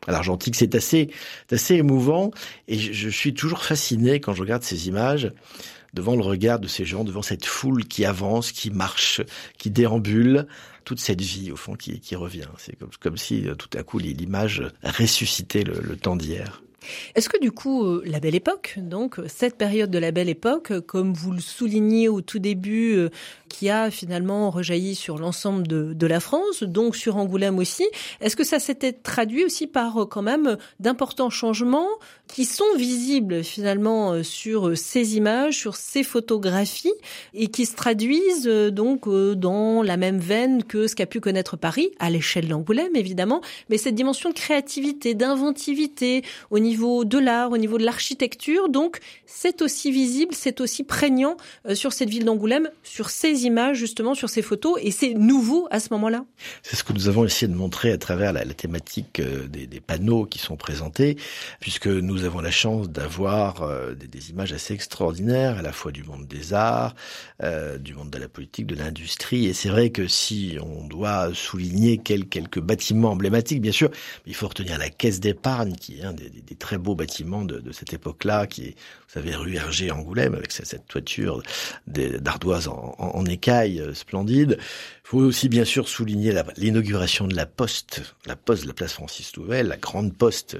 À 0.07 0.13
l'argentique, 0.13 0.55
c'est 0.55 0.75
assez, 0.75 1.11
assez 1.51 1.75
émouvant 1.75 2.31
et 2.67 2.79
je, 2.79 3.11
suis 3.11 3.35
toujours 3.35 3.63
fasciné 3.63 4.21
quand 4.21 4.33
je 4.33 4.41
regarde 4.41 4.63
ces 4.63 4.89
images 4.89 5.31
devant 5.93 6.17
le 6.17 6.23
regard 6.23 6.59
de 6.61 6.69
ces 6.69 6.87
gens, 6.87 7.05
devant 7.05 7.21
cette 7.21 7.45
foule 7.45 7.85
qui 7.85 8.07
avance, 8.07 8.53
qui 8.53 8.71
marche, 8.71 9.21
qui 9.59 9.71
déambule, 9.71 10.47
toute 10.85 11.01
cette 11.01 11.21
vie 11.21 11.51
au 11.53 11.57
fond 11.57 11.75
qui, 11.75 12.01
qui 12.01 12.17
revient. 12.17 12.49
C'est 12.57 12.79
comme, 12.79 12.91
comme 13.01 13.17
si 13.19 13.45
tout 13.59 13.77
à 13.77 13.83
coup 13.83 13.99
l'image 13.99 14.63
ressuscitait 14.83 15.65
le 15.65 15.97
temps 15.97 16.17
d'hier. 16.17 16.63
Est-ce 17.15 17.29
que 17.29 17.41
du 17.41 17.53
coup, 17.53 17.85
euh, 17.85 18.03
la 18.05 18.21
belle 18.21 18.35
époque, 18.35 18.75
donc 18.77 19.17
cette 19.27 19.57
période 19.57 19.91
de 19.91 19.99
la 19.99 20.11
belle 20.11 20.29
époque, 20.29 20.81
comme 20.87 21.13
vous 21.13 21.33
le 21.33 21.41
soulignez 21.41 22.09
au 22.09 22.21
tout 22.21 22.39
début, 22.39 22.97
euh, 22.97 23.11
qui 23.49 23.71
a 23.71 23.91
finalement 23.91 24.51
rejailli 24.51 24.95
sur 24.95 25.19
l'ensemble 25.19 25.67
de, 25.67 25.93
de, 25.93 26.07
la 26.07 26.21
France, 26.21 26.63
donc 26.63 26.97
sur 26.97 27.17
Angoulême 27.17 27.59
aussi, 27.59 27.87
est-ce 28.21 28.37
que 28.37 28.45
ça 28.45 28.59
s'était 28.59 28.93
traduit 28.93 29.45
aussi 29.45 29.67
par 29.67 30.03
euh, 30.03 30.07
quand 30.07 30.23
même 30.23 30.57
d'importants 30.81 31.31
changements 31.31 31.89
qui 32.27 32.45
sont 32.45 32.77
visibles 32.77 33.43
finalement 33.43 34.23
sur 34.23 34.77
ces 34.77 35.17
images, 35.17 35.57
sur 35.57 35.77
ces 35.77 36.03
photographies, 36.03 36.93
et 37.33 37.49
qui 37.49 37.65
se 37.65 37.75
traduisent 37.75 38.47
donc 38.47 39.09
dans 39.09 39.83
la 39.83 39.97
même 39.97 40.19
veine 40.19 40.63
que 40.63 40.87
ce 40.87 40.95
qu'a 40.95 41.07
pu 41.07 41.21
connaître 41.21 41.57
Paris, 41.57 41.91
à 41.99 42.11
l'échelle 42.11 42.49
d'Angoulême 42.49 42.95
évidemment, 42.95 43.41
mais 43.71 43.79
cette 43.79 43.95
dimension 43.95 44.29
de 44.29 44.35
créativité, 44.35 45.15
d'inventivité 45.15 46.23
au 46.51 46.59
niveau 46.59 46.78
niveau 46.79 47.05
de 47.05 47.19
l'art, 47.19 47.51
au 47.51 47.59
niveau 47.59 47.77
de 47.77 47.85
l'architecture. 47.85 48.69
Donc, 48.69 49.01
c'est 49.27 49.63
aussi 49.63 49.91
visible, 49.91 50.33
c'est 50.33 50.61
aussi 50.61 50.85
prégnant 50.85 51.37
euh, 51.67 51.75
sur 51.75 51.93
cette 51.93 52.09
ville 52.09 52.25
d'Angoulême, 52.25 52.71
sur 52.85 53.11
ces 53.11 53.47
images, 53.47 53.77
justement, 53.77 54.15
sur 54.15 54.31
ces 54.31 54.43
photos. 54.43 54.79
Et 54.83 54.93
c'est 54.93 55.15
nouveau 55.15 55.67
à 55.73 55.81
ce 55.81 55.89
moment-là. 55.95 56.25
C'est 56.63 56.77
ce 56.77 56.85
que 56.85 56.93
nous 56.93 57.09
avons 57.09 57.25
essayé 57.25 57.51
de 57.51 57.57
montrer 57.57 57.91
à 57.91 57.99
travers 57.99 58.33
la, 58.33 58.45
thématique 58.45 59.19
euh, 59.19 59.49
des, 59.49 59.67
des, 59.67 59.81
panneaux 59.81 60.25
qui 60.25 60.39
sont 60.39 60.57
présentés, 60.57 61.17
puisque 61.61 61.89
nous 61.89 62.25
avons 62.25 62.41
la 62.41 62.51
chance 62.51 62.89
d'avoir 62.89 63.63
euh, 63.63 63.95
des, 63.95 64.07
des, 64.07 64.31
images 64.31 64.53
assez 64.53 64.75
extraordinaires, 64.75 65.59
à 65.59 65.63
la 65.63 65.73
fois 65.73 65.91
du 65.91 66.05
monde 66.05 66.27
des 66.27 66.53
arts, 66.53 66.95
euh, 67.43 67.79
du 67.79 67.95
monde 67.95 68.11
de 68.11 68.19
la 68.19 68.29
politique, 68.29 68.67
de 68.67 68.77
l'industrie. 68.77 69.47
Et 69.47 69.53
c'est 69.53 69.69
vrai 69.69 69.91
que 69.91 70.07
si 70.07 70.59
on 70.63 70.87
doit 70.87 71.31
souligner 71.35 71.99
quelques, 71.99 72.31
quelques 72.31 72.61
bâtiments 72.61 73.11
emblématiques, 73.11 73.61
bien 73.61 73.73
sûr, 73.73 73.91
il 74.27 74.35
faut 74.35 74.47
retenir 74.47 74.79
la 74.79 74.91
caisse 74.91 75.19
d'épargne, 75.19 75.75
qui 75.75 75.99
est 75.99 76.05
un 76.05 76.13
des, 76.13 76.29
des 76.31 76.55
très 76.59 76.79
beau 76.79 76.95
bâtiment 76.95 77.45
de, 77.45 77.59
de 77.59 77.73
cette 77.73 77.93
époque-là, 77.93 78.47
qui 78.47 78.65
est, 78.65 78.75
vous 78.75 79.15
savez, 79.15 79.35
rue 79.35 79.55
Hergé 79.55 79.91
Angoulême, 79.91 80.35
avec 80.35 80.53
cette, 80.53 80.87
toiture 80.87 81.43
d'ardoise 81.87 82.69
en, 82.69 82.95
en, 82.99 83.21
en, 83.21 83.25
euh, 83.27 83.95
splendide. 83.95 84.59
Il 84.59 85.09
faut 85.09 85.19
aussi 85.19 85.49
bien 85.49 85.65
sûr 85.65 85.89
souligner 85.89 86.35
l'inauguration 86.57 87.27
de 87.27 87.35
la 87.35 87.47
Poste, 87.47 88.03
la 88.27 88.37
Poste 88.37 88.63
de 88.63 88.69
la 88.69 88.75
place 88.75 88.93
Francis 88.93 89.35
Louvel, 89.37 89.69
la 89.69 89.77
Grande 89.77 90.15
Poste, 90.15 90.57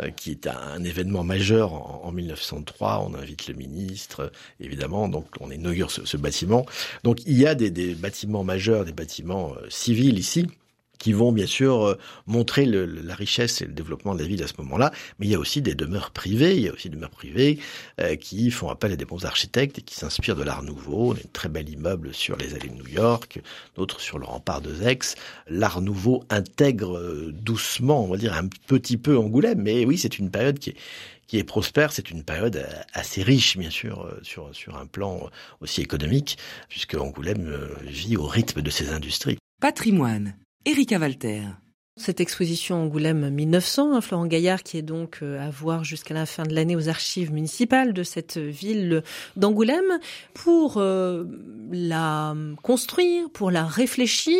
euh, 0.00 0.10
qui 0.10 0.30
est 0.30 0.46
un, 0.46 0.84
événement 0.84 1.24
majeur 1.24 1.72
en, 1.72 2.02
en, 2.04 2.12
1903. 2.12 3.04
On 3.08 3.14
invite 3.14 3.48
le 3.48 3.54
ministre, 3.54 4.30
évidemment, 4.60 5.08
donc 5.08 5.26
on 5.40 5.50
inaugure 5.50 5.90
ce, 5.90 6.04
ce 6.04 6.16
bâtiment. 6.16 6.66
Donc 7.02 7.18
il 7.26 7.38
y 7.38 7.46
a 7.46 7.54
des, 7.54 7.70
des 7.70 7.94
bâtiments 7.94 8.44
majeurs, 8.44 8.84
des 8.84 8.92
bâtiments 8.92 9.54
euh, 9.56 9.66
civils 9.68 10.18
ici 10.18 10.46
qui 10.98 11.12
vont 11.12 11.32
bien 11.32 11.46
sûr 11.46 11.86
euh, 11.86 11.98
montrer 12.26 12.66
le, 12.66 12.84
la 12.84 13.14
richesse 13.14 13.62
et 13.62 13.66
le 13.66 13.72
développement 13.72 14.14
de 14.14 14.20
la 14.20 14.26
ville 14.26 14.42
à 14.42 14.46
ce 14.46 14.54
moment-là, 14.58 14.92
mais 15.18 15.26
il 15.26 15.30
y 15.30 15.34
a 15.34 15.38
aussi 15.38 15.62
des 15.62 15.74
demeures 15.74 16.10
privées, 16.10 16.56
il 16.56 16.62
y 16.62 16.68
a 16.68 16.72
aussi 16.72 16.90
des 16.90 16.96
demeures 16.96 17.10
privées 17.10 17.58
euh, 18.00 18.16
qui 18.16 18.50
font 18.50 18.68
appel 18.68 18.92
à 18.92 18.96
des 18.96 19.04
bons 19.04 19.24
architectes 19.24 19.78
et 19.78 19.82
qui 19.82 19.94
s'inspirent 19.94 20.36
de 20.36 20.42
l'art 20.42 20.62
nouveau. 20.62 21.12
On 21.12 21.14
a 21.14 21.20
une 21.20 21.30
très 21.30 21.48
belle 21.48 21.68
immeuble 21.68 22.12
sur 22.12 22.36
les 22.36 22.54
allées 22.54 22.68
de 22.68 22.74
New 22.74 22.88
York, 22.88 23.40
d'autres 23.76 24.00
sur 24.00 24.18
le 24.18 24.26
rempart 24.26 24.60
de 24.60 24.74
Zex. 24.74 25.14
L'art 25.48 25.80
nouveau 25.80 26.24
intègre 26.30 26.98
euh, 26.98 27.32
doucement, 27.32 28.04
on 28.04 28.08
va 28.08 28.16
dire 28.16 28.34
un 28.34 28.48
petit 28.66 28.96
peu 28.96 29.16
Angoulême, 29.16 29.62
mais 29.62 29.84
oui, 29.84 29.98
c'est 29.98 30.18
une 30.18 30.30
période 30.30 30.58
qui 30.58 30.70
est 30.70 30.76
qui 31.26 31.36
est 31.36 31.44
prospère, 31.44 31.92
c'est 31.92 32.10
une 32.10 32.24
période 32.24 32.66
assez 32.94 33.22
riche, 33.22 33.58
bien 33.58 33.68
sûr, 33.68 34.10
sur, 34.22 34.48
sur 34.54 34.78
un 34.78 34.86
plan 34.86 35.28
aussi 35.60 35.82
économique, 35.82 36.38
puisque 36.70 36.94
Angoulême 36.94 37.68
vit 37.82 38.16
au 38.16 38.26
rythme 38.26 38.62
de 38.62 38.70
ses 38.70 38.88
industries. 38.88 39.36
Patrimoine 39.60 40.38
Erika 40.68 40.98
Walter. 40.98 41.67
Cette 41.98 42.20
exposition 42.20 42.84
Angoulême 42.84 43.28
1900, 43.28 43.92
hein, 43.92 44.00
Florent 44.00 44.26
Gaillard, 44.26 44.62
qui 44.62 44.78
est 44.78 44.82
donc 44.82 45.18
euh, 45.22 45.44
à 45.44 45.50
voir 45.50 45.82
jusqu'à 45.82 46.14
la 46.14 46.26
fin 46.26 46.44
de 46.44 46.54
l'année 46.54 46.76
aux 46.76 46.88
archives 46.88 47.32
municipales 47.32 47.92
de 47.92 48.04
cette 48.04 48.38
ville 48.38 49.02
d'Angoulême, 49.36 49.98
pour 50.32 50.76
euh, 50.76 51.24
la 51.72 52.36
construire, 52.62 53.28
pour 53.30 53.50
la 53.50 53.64
réfléchir, 53.64 54.38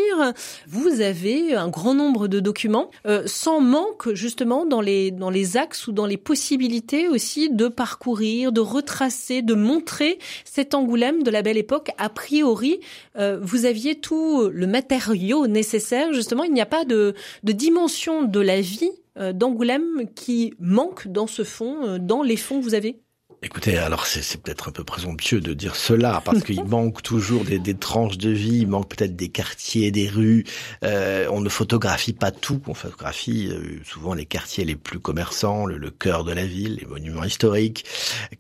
vous 0.69 1.01
avez 1.01 1.55
un 1.55 1.69
grand 1.69 1.95
nombre 1.95 2.29
de 2.29 2.39
documents, 2.39 2.93
euh, 3.07 3.25
sans 3.27 3.61
manque 3.61 4.15
justement 4.15 4.65
dans 4.65 4.81
les 4.81 5.11
dans 5.11 5.31
les 5.31 5.57
axes 5.57 5.89
ou 5.89 5.93
dans 5.93 6.07
les 6.07 6.17
possibilités 6.17 7.09
aussi 7.09 7.51
de 7.51 7.67
parcourir, 7.67 8.53
de 8.53 8.61
retracer, 8.61 9.43
de 9.43 9.55
montrer 9.55 10.21
cet 10.45 10.75
Angoulême 10.75 11.25
de 11.25 11.31
la 11.31 11.43
belle 11.43 11.59
époque. 11.59 11.91
A 11.99 12.09
priori, 12.09 12.79
vous 13.17 13.65
aviez 13.65 13.97
tout 13.97 14.49
le 14.53 14.67
matériau 14.67 15.49
nécessaire. 15.49 16.13
Justement, 16.13 16.45
il 16.45 16.53
n'y 16.53 16.61
a 16.61 16.67
pas 16.67 16.85
de 16.85 17.15
de 17.48 17.48
dimension 17.53 18.23
de 18.23 18.41
la 18.41 18.61
vie 18.61 18.91
euh, 19.19 19.33
d'Angoulême 19.33 20.09
qui 20.15 20.55
manque 20.59 21.09
dans 21.09 21.27
ce 21.27 21.45
fond, 21.45 21.87
euh, 21.87 21.99
dans 21.99 22.23
les 22.23 22.37
fonds 22.37 22.61
que 22.61 22.65
vous 22.65 22.75
avez? 22.75 23.01
Écoutez, 23.41 23.79
alors 23.79 24.05
c'est 24.07 24.43
peut-être 24.43 24.69
un 24.69 24.73
peu 24.73 24.83
présomptueux 24.83 25.41
de 25.41 25.55
dire 25.55 25.77
cela 25.77 26.21
parce 26.25 26.43
qu'il 26.43 26.65
manque 26.67 27.03
toujours 27.03 27.45
des, 27.45 27.61
des, 27.61 27.77
tranches 27.77 28.19
de 28.19 28.31
vie, 28.31 28.59
il 28.63 28.67
manque 28.67 28.89
peut-être 28.89 29.15
des 29.15 29.29
quartiers, 29.29 29.93
des 29.93 30.09
rues. 30.09 30.45
Euh, 30.83 31.29
on 31.31 31.41
ne 31.41 31.49
photographie 31.49 32.13
pas 32.13 32.33
tout, 32.33 32.61
on 32.67 32.75
photographie 32.75 33.49
euh, 33.53 33.79
souvent 33.85 34.15
les 34.15 34.27
quartiers 34.27 34.65
les 34.65 34.75
plus 34.75 34.99
commerçants, 34.99 35.67
le, 35.67 35.79
le, 35.79 35.91
cœur 35.91 36.25
de 36.25 36.33
la 36.33 36.47
ville, 36.47 36.79
les 36.81 36.87
monuments 36.87 37.23
historiques, 37.23 37.85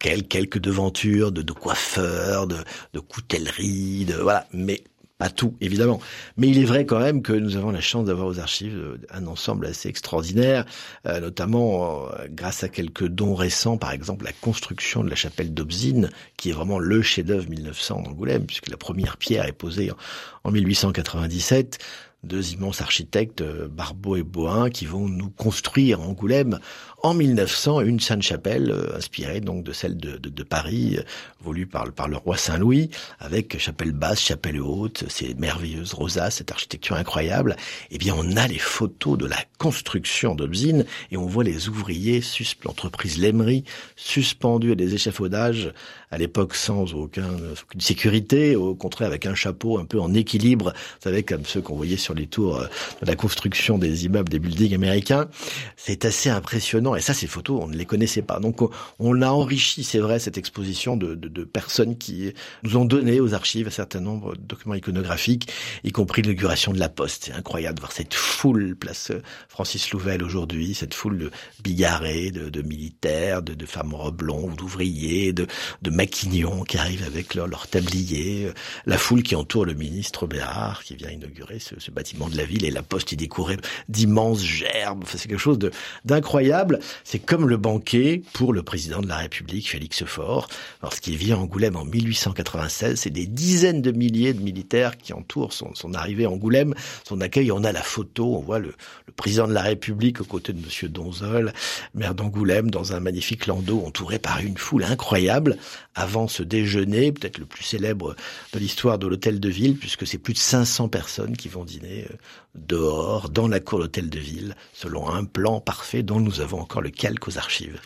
quelques, 0.00 0.28
quelques 0.28 0.58
devantures 0.58 1.30
de, 1.30 1.42
de 1.42 1.52
coiffeurs, 1.52 2.48
de, 2.48 2.56
de 2.92 2.98
coutelleries, 2.98 4.04
de 4.04 4.14
voilà. 4.14 4.48
Mais 4.52 4.82
pas 5.18 5.30
tout, 5.30 5.56
évidemment. 5.60 6.00
Mais 6.36 6.48
il 6.48 6.58
est 6.58 6.64
vrai 6.64 6.86
quand 6.86 7.00
même 7.00 7.22
que 7.22 7.32
nous 7.32 7.56
avons 7.56 7.72
la 7.72 7.80
chance 7.80 8.06
d'avoir 8.06 8.28
aux 8.28 8.38
archives 8.38 8.78
euh, 8.78 8.98
un 9.10 9.26
ensemble 9.26 9.66
assez 9.66 9.88
extraordinaire, 9.88 10.64
euh, 11.06 11.18
notamment 11.18 12.06
euh, 12.06 12.26
grâce 12.30 12.62
à 12.62 12.68
quelques 12.68 13.06
dons 13.06 13.34
récents, 13.34 13.76
par 13.78 13.90
exemple 13.90 14.24
la 14.24 14.32
construction 14.32 15.02
de 15.02 15.10
la 15.10 15.16
chapelle 15.16 15.52
d'Obzine, 15.52 16.10
qui 16.36 16.50
est 16.50 16.52
vraiment 16.52 16.78
le 16.78 17.02
chef-d'œuvre 17.02 17.48
1900 17.50 18.02
d'Angoulême, 18.02 18.46
puisque 18.46 18.68
la 18.68 18.76
première 18.76 19.16
pierre 19.16 19.46
est 19.46 19.52
posée 19.52 19.90
en, 19.90 19.96
en 20.44 20.52
1897 20.52 21.78
deux 22.24 22.52
immenses 22.52 22.80
architectes, 22.80 23.42
Barbeau 23.42 24.16
et 24.16 24.22
Boin, 24.22 24.70
qui 24.70 24.86
vont 24.86 25.08
nous 25.08 25.30
construire 25.30 26.00
Angoulême 26.00 26.58
en 27.02 27.14
1900 27.14 27.82
une 27.82 28.00
Sainte 28.00 28.22
Chapelle 28.22 28.70
euh, 28.70 28.96
inspirée 28.96 29.40
donc 29.40 29.62
de 29.62 29.72
celle 29.72 29.96
de 29.96 30.42
Paris, 30.42 30.96
euh, 30.98 31.02
voulue 31.40 31.66
par, 31.66 31.92
par 31.92 32.08
le 32.08 32.16
roi 32.16 32.36
Saint-Louis, 32.36 32.90
avec 33.20 33.58
chapelle 33.58 33.92
basse, 33.92 34.20
chapelle 34.20 34.60
haute, 34.60 35.04
ces 35.08 35.34
merveilleuses 35.34 35.94
rosaces, 35.94 36.36
cette 36.36 36.50
architecture 36.50 36.96
incroyable. 36.96 37.56
Eh 37.90 37.98
bien, 37.98 38.14
on 38.16 38.36
a 38.36 38.48
les 38.48 38.58
photos 38.58 39.16
de 39.16 39.26
la 39.26 39.38
construction 39.58 40.34
d'Obzine 40.34 40.84
et 41.10 41.16
on 41.16 41.26
voit 41.26 41.44
les 41.44 41.68
ouvriers, 41.68 42.20
l'entreprise 42.64 43.20
Lemery, 43.20 43.64
suspendus 43.94 44.72
à 44.72 44.74
des 44.74 44.94
échafaudages, 44.94 45.72
à 46.10 46.18
l'époque 46.18 46.54
sans 46.54 46.94
aucun, 46.94 47.30
aucune 47.62 47.80
sécurité, 47.80 48.56
au 48.56 48.74
contraire 48.74 49.08
avec 49.08 49.26
un 49.26 49.34
chapeau 49.34 49.78
un 49.78 49.84
peu 49.84 50.00
en 50.00 50.14
équilibre, 50.14 50.72
vous 50.72 51.02
savez, 51.04 51.22
comme 51.22 51.44
ceux 51.44 51.60
qu'on 51.60 51.76
voyait 51.76 51.96
sur 51.96 52.07
les 52.14 52.26
tours 52.26 52.56
euh, 52.56 52.66
de 53.02 53.06
la 53.06 53.16
construction 53.16 53.78
des 53.78 54.06
immeubles, 54.06 54.28
des 54.28 54.38
buildings 54.38 54.74
américains. 54.74 55.28
C'est 55.76 56.04
assez 56.04 56.30
impressionnant 56.30 56.94
et 56.94 57.00
ça, 57.00 57.14
ces 57.14 57.26
photos, 57.26 57.60
on 57.62 57.68
ne 57.68 57.76
les 57.76 57.86
connaissait 57.86 58.22
pas. 58.22 58.40
Donc, 58.40 58.60
on, 58.98 59.22
a 59.22 59.28
enrichi, 59.28 59.84
c'est 59.84 59.98
vrai, 59.98 60.18
cette 60.18 60.38
exposition 60.38 60.96
de, 60.96 61.14
de, 61.14 61.28
de, 61.28 61.44
personnes 61.44 61.98
qui 61.98 62.32
nous 62.62 62.76
ont 62.76 62.84
donné 62.84 63.20
aux 63.20 63.34
archives 63.34 63.66
un 63.66 63.70
certain 63.70 64.00
nombre 64.00 64.34
de 64.36 64.42
documents 64.42 64.74
iconographiques, 64.74 65.50
y 65.84 65.92
compris 65.92 66.22
l'inauguration 66.22 66.72
de 66.72 66.78
la 66.78 66.88
Poste. 66.88 67.24
C'est 67.26 67.32
incroyable 67.32 67.76
de 67.76 67.80
voir 67.80 67.92
cette 67.92 68.14
foule 68.14 68.76
place 68.76 69.12
Francis 69.48 69.90
Louvel 69.90 70.22
aujourd'hui, 70.22 70.74
cette 70.74 70.94
foule 70.94 71.18
de 71.18 71.30
bigarrés, 71.62 72.30
de, 72.30 72.48
de 72.48 72.62
militaires, 72.62 73.42
de, 73.42 73.66
femmes 73.66 73.94
longues, 74.20 74.56
d'ouvriers, 74.56 75.32
de, 75.32 75.46
de 75.82 75.90
maquignons 75.90 76.64
qui 76.64 76.78
arrivent 76.78 77.04
avec 77.04 77.34
leur, 77.34 77.46
leur 77.46 77.66
tablier, 77.66 78.50
la 78.86 78.98
foule 78.98 79.22
qui 79.22 79.34
entoure 79.34 79.64
le 79.64 79.74
ministre 79.74 80.26
Béard 80.26 80.82
qui 80.84 80.96
vient 80.96 81.10
inaugurer 81.10 81.58
ce, 81.58 81.78
ce 81.78 81.90
bâtiment 81.98 82.28
de 82.28 82.36
la 82.36 82.44
ville 82.44 82.64
et 82.64 82.70
la 82.70 82.82
Poste 82.82 83.10
y 83.10 83.16
décorée 83.16 83.56
d'immenses 83.88 84.40
gerbes. 84.40 85.00
Enfin, 85.02 85.18
c'est 85.18 85.26
quelque 85.26 85.36
chose 85.40 85.58
d'incroyable. 86.04 86.78
C'est 87.02 87.18
comme 87.18 87.48
le 87.48 87.56
banquet 87.56 88.22
pour 88.34 88.52
le 88.52 88.62
président 88.62 89.00
de 89.00 89.08
la 89.08 89.16
République, 89.16 89.68
Félix 89.68 90.04
Faure, 90.04 90.48
lorsqu'il 90.80 91.16
vient 91.16 91.36
à 91.36 91.40
Angoulême 91.40 91.74
en 91.74 91.84
1896. 91.84 93.00
C'est 93.00 93.10
des 93.10 93.26
dizaines 93.26 93.82
de 93.82 93.90
milliers 93.90 94.32
de 94.32 94.40
militaires 94.40 94.96
qui 94.96 95.12
entourent 95.12 95.52
son, 95.52 95.72
arrivée 95.92 96.26
à 96.26 96.30
Angoulême, 96.30 96.72
son 97.02 97.20
accueil. 97.20 97.50
On 97.50 97.64
a 97.64 97.72
la 97.72 97.82
photo, 97.82 98.36
on 98.36 98.42
voit 98.42 98.60
le, 98.60 98.74
président 99.16 99.48
de 99.48 99.52
la 99.52 99.62
République 99.62 100.20
aux 100.20 100.24
côtés 100.24 100.52
de 100.52 100.64
Monsieur 100.64 100.88
Donzol, 100.88 101.52
maire 101.94 102.14
d'Angoulême, 102.14 102.70
dans 102.70 102.92
un 102.92 103.00
magnifique 103.00 103.48
landau 103.48 103.82
entouré 103.84 104.20
par 104.20 104.38
une 104.38 104.56
foule 104.56 104.84
incroyable. 104.84 105.56
Avant 105.96 106.28
ce 106.28 106.44
déjeuner, 106.44 107.10
peut-être 107.10 107.38
le 107.38 107.44
plus 107.44 107.64
célèbre 107.64 108.14
de 108.52 108.58
l'histoire 108.60 109.00
de 109.00 109.08
l'hôtel 109.08 109.40
de 109.40 109.48
ville, 109.48 109.76
puisque 109.76 110.06
c'est 110.06 110.18
plus 110.18 110.34
de 110.34 110.38
500 110.38 110.88
personnes 110.88 111.36
qui 111.36 111.48
vont 111.48 111.64
dîner 111.64 111.87
euh, 111.88 112.16
dehors, 112.54 113.28
dans 113.30 113.48
la 113.48 113.60
cour 113.60 113.78
d'hôtel 113.78 114.10
de 114.10 114.18
ville, 114.18 114.54
selon 114.72 115.08
un 115.08 115.24
plan 115.24 115.60
parfait 115.60 116.02
dont 116.02 116.20
nous 116.20 116.40
avons 116.40 116.60
encore 116.60 116.82
le 116.82 116.90
calque 116.90 117.28
aux 117.28 117.38
archives. 117.38 117.80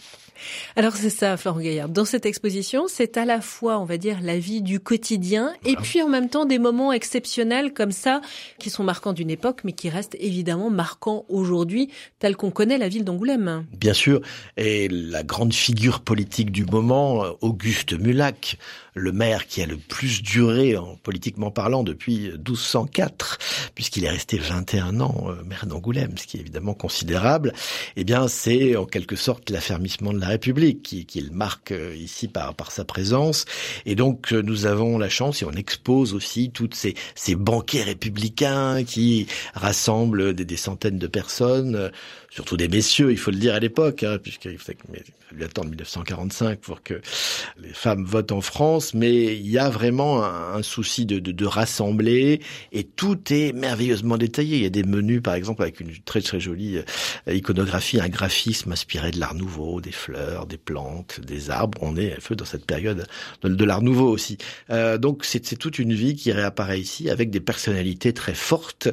Alors 0.76 0.96
c'est 0.96 1.10
ça, 1.10 1.36
Florent 1.36 1.60
Gaillard. 1.60 1.88
Dans 1.88 2.04
cette 2.04 2.26
exposition, 2.26 2.86
c'est 2.88 3.16
à 3.16 3.24
la 3.24 3.40
fois, 3.40 3.78
on 3.78 3.84
va 3.84 3.96
dire, 3.96 4.18
la 4.22 4.38
vie 4.38 4.62
du 4.62 4.80
quotidien 4.80 5.52
et 5.64 5.76
puis 5.76 6.02
en 6.02 6.08
même 6.08 6.28
temps 6.28 6.44
des 6.44 6.58
moments 6.58 6.92
exceptionnels 6.92 7.72
comme 7.72 7.92
ça 7.92 8.20
qui 8.58 8.70
sont 8.70 8.84
marquants 8.84 9.12
d'une 9.12 9.30
époque, 9.30 9.60
mais 9.64 9.72
qui 9.72 9.88
restent 9.88 10.16
évidemment 10.18 10.70
marquants 10.70 11.24
aujourd'hui, 11.28 11.90
tel 12.18 12.36
qu'on 12.36 12.50
connaît 12.50 12.78
la 12.78 12.88
ville 12.88 13.04
d'Angoulême. 13.04 13.66
Bien 13.76 13.94
sûr, 13.94 14.20
et 14.56 14.88
la 14.88 15.22
grande 15.22 15.52
figure 15.52 16.00
politique 16.00 16.50
du 16.50 16.64
moment, 16.64 17.24
Auguste 17.40 17.92
Mulac, 17.92 18.58
le 18.94 19.12
maire 19.12 19.46
qui 19.46 19.62
a 19.62 19.66
le 19.66 19.76
plus 19.76 20.22
duré 20.22 20.76
en 20.76 20.96
politiquement 20.96 21.50
parlant 21.50 21.82
depuis 21.82 22.30
1204, 22.30 23.38
puisqu'il 23.74 24.04
est 24.04 24.10
resté 24.10 24.38
21 24.38 25.00
ans 25.00 25.28
euh, 25.28 25.42
maire 25.44 25.66
d'Angoulême, 25.66 26.18
ce 26.18 26.26
qui 26.26 26.36
est 26.36 26.40
évidemment 26.40 26.74
considérable, 26.74 27.52
eh 27.96 28.04
bien 28.04 28.28
c'est 28.28 28.76
en 28.76 28.84
quelque 28.84 29.16
sorte 29.16 29.50
l'affermissement 29.50 30.12
de 30.12 30.20
la 30.20 30.28
République 30.28 30.82
qu'il 30.82 31.06
qui 31.06 31.30
marque 31.30 31.72
euh, 31.72 31.94
ici 31.96 32.28
par, 32.28 32.54
par 32.54 32.70
sa 32.70 32.84
présence. 32.84 33.46
Et 33.86 33.94
donc 33.94 34.32
euh, 34.32 34.42
nous 34.42 34.66
avons 34.66 34.98
la 34.98 35.08
chance, 35.08 35.42
et 35.42 35.44
on 35.44 35.52
expose 35.52 36.14
aussi 36.14 36.50
toutes 36.50 36.74
ces, 36.74 36.94
ces 37.14 37.34
banquets 37.34 37.82
républicains 37.82 38.84
qui 38.84 39.26
rassemblent 39.54 40.34
des, 40.34 40.44
des 40.44 40.56
centaines 40.56 40.98
de 40.98 41.06
personnes, 41.06 41.90
surtout 42.30 42.56
des 42.56 42.68
messieurs, 42.68 43.10
il 43.10 43.18
faut 43.18 43.30
le 43.30 43.36
dire 43.36 43.54
à 43.54 43.60
l'époque, 43.60 44.02
hein, 44.02 44.18
puisqu'il 44.22 44.58
fallu 44.58 45.44
attendre 45.44 45.68
1945 45.68 46.58
pour 46.60 46.82
que 46.82 47.00
les 47.58 47.72
femmes 47.72 48.04
votent 48.04 48.32
en 48.32 48.40
France, 48.40 48.81
mais 48.94 49.36
il 49.36 49.48
y 49.48 49.58
a 49.58 49.70
vraiment 49.70 50.24
un, 50.24 50.62
souci 50.62 51.06
de, 51.06 51.18
de, 51.18 51.32
de, 51.32 51.46
rassembler 51.46 52.40
et 52.72 52.84
tout 52.84 53.18
est 53.32 53.52
merveilleusement 53.52 54.16
détaillé. 54.18 54.56
Il 54.56 54.62
y 54.62 54.66
a 54.66 54.70
des 54.70 54.84
menus, 54.84 55.22
par 55.22 55.34
exemple, 55.34 55.62
avec 55.62 55.80
une 55.80 55.96
très 56.04 56.20
très 56.20 56.40
jolie 56.40 56.78
euh, 56.78 57.34
iconographie, 57.34 58.00
un 58.00 58.08
graphisme 58.08 58.72
inspiré 58.72 59.10
de 59.10 59.20
l'art 59.20 59.34
nouveau, 59.34 59.80
des 59.80 59.92
fleurs, 59.92 60.46
des 60.46 60.58
plantes, 60.58 61.20
des 61.20 61.50
arbres. 61.50 61.78
On 61.80 61.96
est 61.96 62.12
un 62.12 62.20
peu 62.26 62.36
dans 62.36 62.44
cette 62.44 62.66
période 62.66 63.06
de, 63.42 63.64
l'art 63.64 63.82
nouveau 63.82 64.08
aussi. 64.08 64.38
Euh, 64.70 64.98
donc 64.98 65.24
c'est 65.24 65.56
toute 65.56 65.78
une 65.78 65.92
vie 65.92 66.14
qui 66.14 66.32
réapparaît 66.32 66.80
ici 66.80 67.10
avec 67.10 67.30
des 67.30 67.40
personnalités 67.40 68.12
très 68.12 68.34
fortes, 68.34 68.88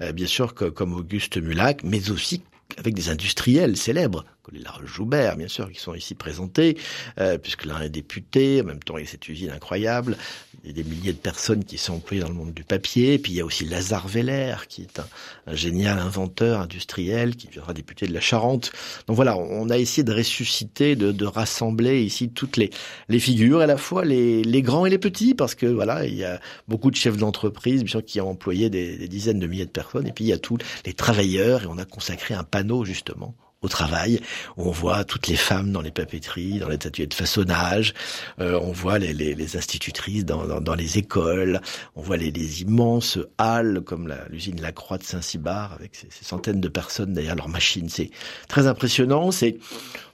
euh, 0.00 0.12
bien 0.12 0.26
sûr 0.26 0.54
comme 0.54 0.94
Auguste 0.94 1.36
Mulac, 1.36 1.82
mais 1.84 2.10
aussi 2.10 2.42
avec 2.78 2.94
des 2.94 3.08
industriels 3.08 3.76
célèbres, 3.76 4.24
les 4.50 4.62
Joubert, 4.84 5.36
bien 5.36 5.48
sûr, 5.48 5.70
qui 5.70 5.80
sont 5.80 5.94
ici 5.94 6.14
présentés, 6.14 6.76
euh, 7.20 7.38
puisque 7.38 7.64
l'un 7.64 7.80
est 7.80 7.88
député, 7.88 8.60
en 8.60 8.64
même 8.64 8.82
temps 8.82 8.98
il 8.98 9.04
y 9.04 9.06
a 9.06 9.10
cette 9.10 9.28
usine 9.28 9.50
incroyable, 9.50 10.16
il 10.64 10.68
y 10.68 10.70
a 10.70 10.82
des 10.82 10.88
milliers 10.88 11.12
de 11.12 11.18
personnes 11.18 11.64
qui 11.64 11.78
sont 11.78 11.94
employées 11.94 12.22
dans 12.22 12.28
le 12.28 12.34
monde 12.34 12.52
du 12.52 12.64
papier, 12.64 13.18
puis 13.18 13.32
il 13.32 13.36
y 13.36 13.40
a 13.40 13.44
aussi 13.44 13.64
Lazare 13.64 14.08
Veller, 14.08 14.56
qui 14.68 14.82
est 14.82 15.00
un, 15.00 15.54
génial 15.54 15.98
inventeur 15.98 16.60
industriel, 16.60 17.36
qui 17.36 17.48
viendra 17.48 17.72
député 17.72 18.06
de 18.06 18.12
la 18.12 18.20
Charente. 18.20 18.72
Donc 19.06 19.16
voilà, 19.16 19.36
on 19.36 19.70
a 19.70 19.78
essayé 19.78 20.02
de 20.02 20.12
ressusciter, 20.12 20.96
de, 20.96 21.12
de 21.12 21.24
rassembler 21.24 22.02
ici 22.02 22.30
toutes 22.30 22.56
les, 22.56 22.70
les 23.08 23.20
figures, 23.20 23.60
à 23.60 23.66
la 23.66 23.76
fois 23.76 24.04
les, 24.04 24.42
les, 24.42 24.62
grands 24.62 24.86
et 24.86 24.90
les 24.90 24.98
petits, 24.98 25.34
parce 25.34 25.54
que 25.54 25.66
voilà, 25.66 26.06
il 26.06 26.14
y 26.14 26.24
a 26.24 26.40
beaucoup 26.68 26.90
de 26.90 26.96
chefs 26.96 27.16
d'entreprise, 27.16 27.82
bien 27.82 27.90
sûr, 27.90 28.04
qui 28.04 28.20
ont 28.20 28.30
employé 28.30 28.70
des, 28.70 28.96
des 28.96 29.08
dizaines 29.08 29.38
de 29.38 29.46
milliers 29.46 29.66
de 29.66 29.70
personnes, 29.70 30.06
et 30.06 30.12
puis 30.12 30.24
il 30.24 30.28
y 30.28 30.32
a 30.32 30.38
tous 30.38 30.58
les 30.84 30.94
travailleurs, 30.94 31.62
et 31.62 31.66
on 31.66 31.78
a 31.78 31.84
consacré 31.84 32.34
un 32.34 32.44
panneau 32.44 32.84
justement 32.84 33.34
au 33.62 33.68
travail, 33.68 34.20
on 34.56 34.70
voit 34.70 35.04
toutes 35.04 35.28
les 35.28 35.36
femmes 35.36 35.72
dans 35.72 35.80
les 35.80 35.90
papeteries, 35.90 36.58
dans 36.58 36.68
les 36.68 36.74
ateliers 36.74 37.06
de 37.06 37.14
façonnage, 37.14 37.94
euh, 38.40 38.58
on 38.60 38.72
voit 38.72 38.98
les, 38.98 39.14
les, 39.14 39.34
les 39.34 39.56
institutrices 39.56 40.24
dans, 40.24 40.46
dans, 40.46 40.60
dans, 40.60 40.74
les 40.74 40.98
écoles, 40.98 41.60
on 41.94 42.02
voit 42.02 42.16
les, 42.16 42.30
les 42.30 42.62
immenses 42.62 43.18
halles 43.38 43.82
comme 43.84 44.12
l'usine 44.30 44.60
La 44.60 44.72
Croix 44.72 44.98
de 44.98 45.04
Saint-Cybard, 45.04 45.72
avec 45.72 45.94
ces, 45.94 46.08
ces, 46.10 46.24
centaines 46.24 46.60
de 46.60 46.68
personnes 46.68 47.12
derrière 47.12 47.36
leurs 47.36 47.48
machines. 47.48 47.88
C'est 47.88 48.10
très 48.48 48.66
impressionnant, 48.66 49.30
c'est 49.30 49.58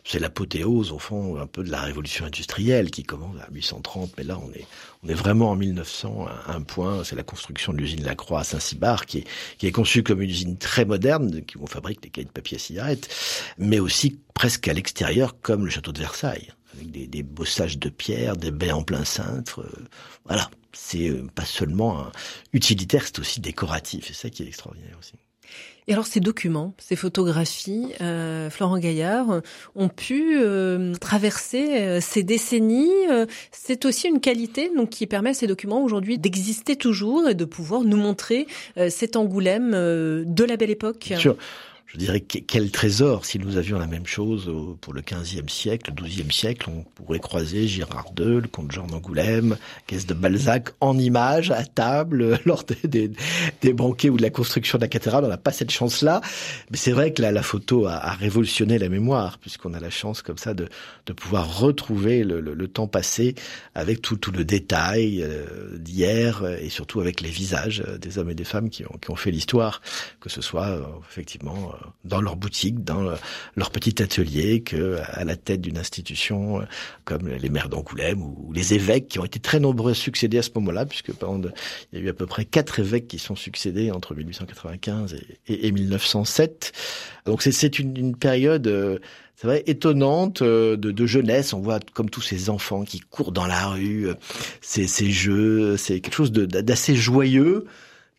c'est 0.08 0.18
l'apothéose 0.18 0.90
au 0.90 0.98
fond 0.98 1.38
un 1.38 1.46
peu 1.46 1.62
de 1.62 1.70
la 1.70 1.82
révolution 1.82 2.24
industrielle 2.24 2.90
qui 2.90 3.02
commence 3.02 3.36
à 3.42 3.50
1830, 3.50 4.14
mais 4.16 4.24
là 4.24 4.40
on 4.42 4.50
est 4.52 4.66
on 5.02 5.08
est 5.08 5.14
vraiment 5.14 5.50
en 5.50 5.56
1900 5.56 6.26
à 6.46 6.54
un 6.54 6.62
point, 6.62 7.04
c'est 7.04 7.14
la 7.14 7.22
construction 7.22 7.74
de 7.74 7.78
l'usine 7.78 8.02
Lacroix 8.02 8.40
à 8.40 8.44
Saint-Cybard 8.44 9.04
qui 9.04 9.18
est 9.18 9.24
qui 9.58 9.66
est 9.66 9.72
conçue 9.72 10.02
comme 10.02 10.22
une 10.22 10.30
usine 10.30 10.56
très 10.56 10.86
moderne 10.86 11.42
qui 11.44 11.58
on 11.58 11.66
fabrique 11.66 12.02
des 12.02 12.08
cahiers 12.08 12.24
de 12.24 12.32
papier 12.32 12.56
à 12.56 12.58
cigarettes, 12.58 13.14
mais 13.58 13.80
aussi 13.80 14.18
presque 14.32 14.66
à 14.66 14.72
l'extérieur 14.72 15.38
comme 15.42 15.66
le 15.66 15.70
château 15.70 15.92
de 15.92 15.98
Versailles 15.98 16.52
avec 16.74 16.90
des, 16.90 17.06
des 17.06 17.22
bossages 17.22 17.78
de 17.78 17.88
pierre, 17.90 18.36
des 18.36 18.50
baies 18.50 18.72
en 18.72 18.82
plein 18.82 19.04
cintre, 19.04 19.60
euh, 19.60 19.84
voilà, 20.24 20.50
c'est 20.72 21.08
euh, 21.08 21.26
pas 21.34 21.44
seulement 21.44 22.10
utilitaire, 22.52 23.04
c'est 23.04 23.18
aussi 23.18 23.40
décoratif, 23.40 24.06
c'est 24.06 24.14
ça 24.14 24.30
qui 24.30 24.42
est 24.42 24.46
extraordinaire 24.46 24.96
aussi. 24.98 25.14
Et 25.88 25.94
alors 25.94 26.06
ces 26.06 26.20
documents, 26.20 26.74
ces 26.76 26.96
photographies, 26.96 27.94
euh, 28.02 28.50
Florent 28.50 28.78
Gaillard, 28.78 29.40
ont 29.74 29.88
pu 29.88 30.36
euh, 30.36 30.94
traverser 31.00 31.78
euh, 31.80 32.00
ces 32.02 32.22
décennies. 32.22 32.92
Euh, 33.10 33.24
c'est 33.52 33.86
aussi 33.86 34.06
une 34.06 34.20
qualité 34.20 34.70
donc 34.76 34.90
qui 34.90 35.06
permet 35.06 35.30
à 35.30 35.34
ces 35.34 35.46
documents 35.46 35.82
aujourd'hui 35.82 36.18
d'exister 36.18 36.76
toujours 36.76 37.26
et 37.30 37.34
de 37.34 37.46
pouvoir 37.46 37.82
nous 37.82 37.96
montrer 37.96 38.46
euh, 38.76 38.90
cet 38.90 39.16
Angoulême 39.16 39.70
de 39.72 40.44
la 40.44 40.56
belle 40.58 40.70
époque. 40.70 41.14
Je 41.88 41.96
dirais 41.96 42.20
quel 42.20 42.70
trésor 42.70 43.24
si 43.24 43.38
nous 43.38 43.56
avions 43.56 43.78
la 43.78 43.86
même 43.86 44.06
chose 44.06 44.52
pour 44.82 44.92
le 44.92 45.00
15e 45.00 45.48
siècle, 45.48 45.90
le 45.96 46.06
12e 46.06 46.30
siècle, 46.30 46.68
on 46.68 46.82
pourrait 46.82 47.18
croiser 47.18 47.66
Girard 47.66 48.12
II, 48.18 48.42
le 48.42 48.48
comte 48.48 48.70
Jean 48.72 48.86
d'Angoulême, 48.86 49.56
caisse 49.86 50.04
de 50.04 50.12
Balzac 50.12 50.68
en 50.80 50.98
images 50.98 51.50
à 51.50 51.64
table 51.64 52.40
lors 52.44 52.64
des, 52.84 53.10
banquets 53.72 54.10
ou 54.10 54.18
de 54.18 54.22
la 54.22 54.28
construction 54.28 54.76
de 54.76 54.82
la 54.82 54.88
cathédrale. 54.88 55.24
On 55.24 55.28
n'a 55.28 55.38
pas 55.38 55.50
cette 55.50 55.70
chance-là, 55.70 56.20
mais 56.70 56.76
c'est 56.76 56.92
vrai 56.92 57.14
que 57.14 57.22
la, 57.22 57.32
la 57.32 57.42
photo 57.42 57.86
a, 57.86 58.12
révolutionné 58.12 58.78
la 58.78 58.90
mémoire 58.90 59.38
puisqu'on 59.38 59.72
a 59.72 59.80
la 59.80 59.90
chance 59.90 60.20
comme 60.20 60.38
ça 60.38 60.52
de, 60.52 60.68
pouvoir 61.16 61.58
retrouver 61.58 62.22
le, 62.22 62.68
temps 62.68 62.86
passé 62.86 63.34
avec 63.74 64.02
tout, 64.02 64.20
le 64.30 64.44
détail 64.44 65.22
euh, 65.22 65.78
d'hier 65.78 66.44
et 66.60 66.68
surtout 66.68 67.00
avec 67.00 67.22
les 67.22 67.30
visages 67.30 67.82
des 67.98 68.18
hommes 68.18 68.28
et 68.28 68.34
des 68.34 68.44
femmes 68.44 68.68
qui 68.68 68.84
ont, 68.84 69.16
fait 69.16 69.30
l'histoire, 69.30 69.80
que 70.20 70.28
ce 70.28 70.42
soit 70.42 70.68
euh, 70.68 70.82
effectivement 71.10 71.72
dans 72.04 72.20
leur 72.20 72.36
boutique, 72.36 72.84
dans 72.84 73.02
leur 73.56 73.70
petit 73.70 74.02
atelier, 74.02 74.62
que 74.62 74.98
à 75.04 75.24
la 75.24 75.36
tête 75.36 75.60
d'une 75.60 75.78
institution 75.78 76.60
euh, 76.60 76.64
comme 77.04 77.28
les 77.28 77.48
maires 77.48 77.68
d'Angoulême 77.68 78.22
ou 78.22 78.52
les 78.52 78.74
évêques 78.74 79.08
qui 79.08 79.18
ont 79.18 79.24
été 79.24 79.38
très 79.38 79.60
nombreux 79.60 79.92
à 79.92 79.94
succéder 79.94 80.38
à 80.38 80.42
ce 80.42 80.50
moment-là, 80.56 80.86
puisque 80.86 81.12
pendant 81.12 81.50
il 81.92 81.98
y 81.98 82.02
a 82.02 82.04
eu 82.06 82.08
à 82.08 82.14
peu 82.14 82.26
près 82.26 82.44
quatre 82.44 82.80
évêques 82.80 83.08
qui 83.08 83.18
sont 83.18 83.36
succédés 83.36 83.90
entre 83.90 84.14
1895 84.14 85.14
et, 85.14 85.52
et, 85.52 85.66
et 85.66 85.72
1907. 85.72 86.72
Donc 87.26 87.42
c'est 87.42 87.78
une, 87.78 88.16
période 88.16 88.66
euh, 88.66 88.98
c'est 89.36 89.46
vrai, 89.46 89.62
étonnante 89.66 90.42
euh, 90.42 90.76
de, 90.76 91.06
jeunesse. 91.06 91.52
On 91.52 91.60
voit 91.60 91.80
comme 91.94 92.10
tous 92.10 92.22
ces 92.22 92.50
enfants 92.50 92.84
qui 92.84 93.00
courent 93.00 93.32
dans 93.32 93.46
la 93.46 93.68
rue, 93.68 94.08
ces 94.60 94.86
jeux, 95.10 95.76
c'est 95.76 96.00
quelque 96.00 96.14
chose 96.14 96.32
d'assez 96.32 96.96
joyeux 96.96 97.66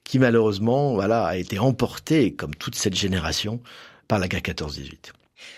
qui 0.10 0.18
malheureusement 0.18 0.96
voilà, 0.96 1.24
a 1.24 1.36
été 1.36 1.60
emporté, 1.60 2.34
comme 2.34 2.56
toute 2.56 2.74
cette 2.74 2.96
génération, 2.96 3.62
par 4.08 4.18
la 4.18 4.28
guerre 4.28 4.42
14-18. 4.42 5.12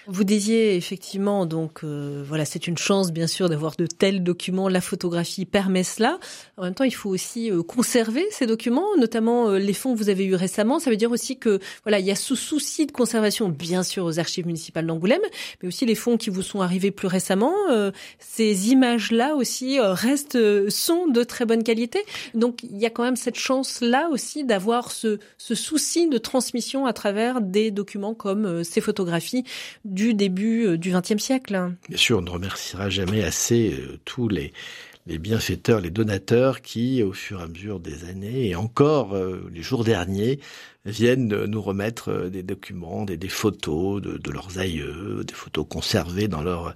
Vous 0.07 0.23
disiez 0.23 0.75
effectivement, 0.75 1.45
donc 1.45 1.83
euh, 1.83 2.23
voilà, 2.25 2.45
c'est 2.45 2.67
une 2.67 2.77
chance 2.77 3.11
bien 3.11 3.27
sûr 3.27 3.49
d'avoir 3.49 3.75
de 3.75 3.85
tels 3.85 4.23
documents. 4.23 4.67
La 4.67 4.81
photographie 4.81 5.45
permet 5.45 5.83
cela. 5.83 6.19
En 6.57 6.63
même 6.63 6.73
temps, 6.73 6.83
il 6.83 6.93
faut 6.93 7.09
aussi 7.09 7.51
euh, 7.51 7.61
conserver 7.63 8.25
ces 8.31 8.47
documents, 8.47 8.87
notamment 8.97 9.49
euh, 9.49 9.59
les 9.59 9.73
fonds 9.73 9.93
que 9.93 9.99
vous 9.99 10.09
avez 10.09 10.25
eus 10.25 10.35
récemment. 10.35 10.79
Ça 10.79 10.89
veut 10.89 10.97
dire 10.97 11.11
aussi 11.11 11.37
que 11.37 11.59
voilà, 11.83 11.99
il 11.99 12.05
y 12.05 12.11
a 12.11 12.15
ce 12.15 12.35
souci 12.35 12.85
de 12.85 12.91
conservation, 12.91 13.49
bien 13.49 13.83
sûr, 13.83 14.05
aux 14.05 14.19
archives 14.19 14.45
municipales 14.45 14.85
d'Angoulême, 14.85 15.21
mais 15.61 15.67
aussi 15.67 15.85
les 15.85 15.95
fonds 15.95 16.17
qui 16.17 16.29
vous 16.29 16.41
sont 16.41 16.61
arrivés 16.61 16.91
plus 16.91 17.07
récemment. 17.07 17.53
Euh, 17.69 17.91
ces 18.19 18.71
images-là 18.71 19.35
aussi 19.35 19.79
euh, 19.79 19.93
restent, 19.93 20.35
euh, 20.35 20.69
sont 20.69 21.07
de 21.07 21.23
très 21.23 21.45
bonne 21.45 21.63
qualité. 21.63 22.03
Donc 22.33 22.63
il 22.63 22.77
y 22.77 22.85
a 22.85 22.89
quand 22.89 23.03
même 23.03 23.15
cette 23.15 23.37
chance-là 23.37 24.09
aussi 24.09 24.43
d'avoir 24.43 24.91
ce, 24.91 25.19
ce 25.37 25.55
souci 25.55 26.07
de 26.07 26.17
transmission 26.17 26.85
à 26.85 26.93
travers 26.93 27.41
des 27.41 27.71
documents 27.71 28.13
comme 28.13 28.63
ces 28.63 28.81
photographies 28.81 29.43
du 29.91 30.13
début 30.13 30.65
euh, 30.65 30.77
du 30.77 30.91
XXe 30.91 31.21
siècle. 31.21 31.73
Bien 31.87 31.97
sûr, 31.97 32.19
on 32.19 32.21
ne 32.21 32.29
remerciera 32.29 32.89
jamais 32.89 33.23
assez 33.23 33.73
euh, 33.73 33.99
tous 34.05 34.27
les 34.27 34.53
bienfaiteurs, 35.05 35.81
les 35.81 35.89
donateurs 35.89 36.61
qui, 36.61 37.03
au 37.03 37.11
fur 37.11 37.41
et 37.41 37.43
à 37.43 37.47
mesure 37.47 37.79
des 37.81 38.05
années, 38.05 38.47
et 38.47 38.55
encore 38.55 39.13
euh, 39.13 39.49
les 39.53 39.61
jours 39.61 39.83
derniers, 39.83 40.39
viennent 40.85 41.27
nous 41.27 41.61
remettre 41.61 42.29
des 42.29 42.41
documents, 42.41 43.05
des, 43.05 43.27
photos 43.27 44.01
de, 44.01 44.31
leurs 44.31 44.57
aïeux, 44.57 45.23
des 45.27 45.33
photos 45.33 45.65
conservées 45.69 46.27
dans 46.27 46.41
leurs 46.41 46.73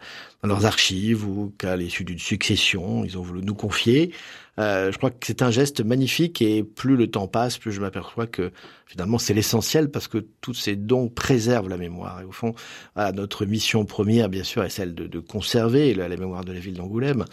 archives 0.66 1.28
ou 1.28 1.52
qu'à 1.58 1.76
l'issue 1.76 2.04
d'une 2.04 2.20
succession, 2.20 3.04
ils 3.04 3.18
ont 3.18 3.24
voulu 3.24 3.42
nous 3.42 3.56
confier. 3.56 4.12
Euh, 4.60 4.92
je 4.92 4.98
crois 4.98 5.12
que 5.12 5.26
c'est 5.26 5.42
un 5.42 5.52
geste 5.52 5.82
magnifique 5.84 6.42
et 6.42 6.64
plus 6.64 6.96
le 6.96 7.08
temps 7.08 7.28
passe, 7.28 7.58
plus 7.58 7.72
je 7.72 7.82
m'aperçois 7.82 8.28
que 8.28 8.52
finalement 8.86 9.18
c'est 9.18 9.34
l'essentiel 9.34 9.92
parce 9.92 10.08
que 10.08 10.26
tous 10.42 10.54
ces 10.54 10.76
dons 10.76 11.10
préservent 11.10 11.70
la 11.70 11.78
mémoire. 11.78 12.22
Et 12.22 12.24
au 12.24 12.32
fond, 12.32 12.54
notre 12.96 13.46
mission 13.46 13.86
première, 13.86 14.30
bien 14.30 14.44
sûr, 14.44 14.64
est 14.64 14.70
celle 14.70 14.96
de, 14.96 15.08
de 15.08 15.20
conserver 15.20 15.94
la, 15.94 16.08
mémoire 16.08 16.46
de 16.46 16.54
la 16.54 16.60
ville 16.60 16.76
d'Angoulême. 16.76 17.26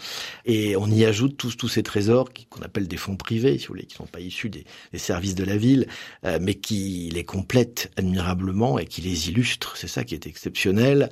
Et 0.45 0.75
on 0.75 0.87
y 0.87 1.05
ajoute 1.05 1.37
tous 1.37 1.55
tous 1.55 1.69
ces 1.69 1.83
trésors 1.83 2.29
qu'on 2.49 2.61
appelle 2.61 2.87
des 2.87 2.97
fonds 2.97 3.15
privés, 3.15 3.57
si 3.57 3.67
vous 3.67 3.73
voulez, 3.73 3.85
qui 3.85 3.95
sont 3.95 4.05
pas 4.05 4.19
issus 4.19 4.49
des, 4.49 4.65
des 4.91 4.97
services 4.97 5.35
de 5.35 5.43
la 5.43 5.57
ville, 5.57 5.87
euh, 6.25 6.39
mais 6.41 6.55
qui 6.55 7.09
les 7.13 7.23
complètent 7.23 7.91
admirablement 7.97 8.79
et 8.79 8.85
qui 8.85 9.01
les 9.01 9.29
illustrent. 9.29 9.77
C'est 9.77 9.87
ça 9.87 10.03
qui 10.03 10.13
est 10.13 10.27
exceptionnel. 10.27 11.09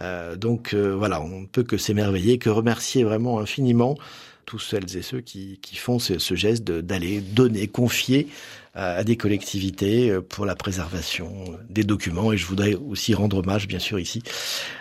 Euh, 0.00 0.36
donc 0.36 0.74
euh, 0.74 0.94
voilà, 0.94 1.20
on 1.22 1.40
ne 1.40 1.46
peut 1.46 1.62
que 1.62 1.76
s'émerveiller, 1.76 2.38
que 2.38 2.50
remercier 2.50 3.04
vraiment 3.04 3.38
infiniment 3.38 3.96
tous 4.44 4.58
celles 4.58 4.96
et 4.96 5.02
ceux 5.02 5.20
qui, 5.20 5.58
font 5.76 5.98
ce, 5.98 6.34
geste 6.34 6.64
d'aller 6.64 7.20
donner, 7.20 7.66
confier 7.66 8.28
à, 8.74 8.94
à 8.94 9.04
des 9.04 9.16
collectivités 9.16 10.10
euh, 10.10 10.20
pour 10.20 10.46
la 10.46 10.54
préservation 10.54 11.58
des 11.68 11.84
documents. 11.84 12.32
Et 12.32 12.36
je 12.36 12.46
voudrais 12.46 12.74
aussi 12.74 13.14
rendre 13.14 13.38
hommage, 13.38 13.68
bien 13.68 13.78
sûr, 13.78 13.98
ici 13.98 14.22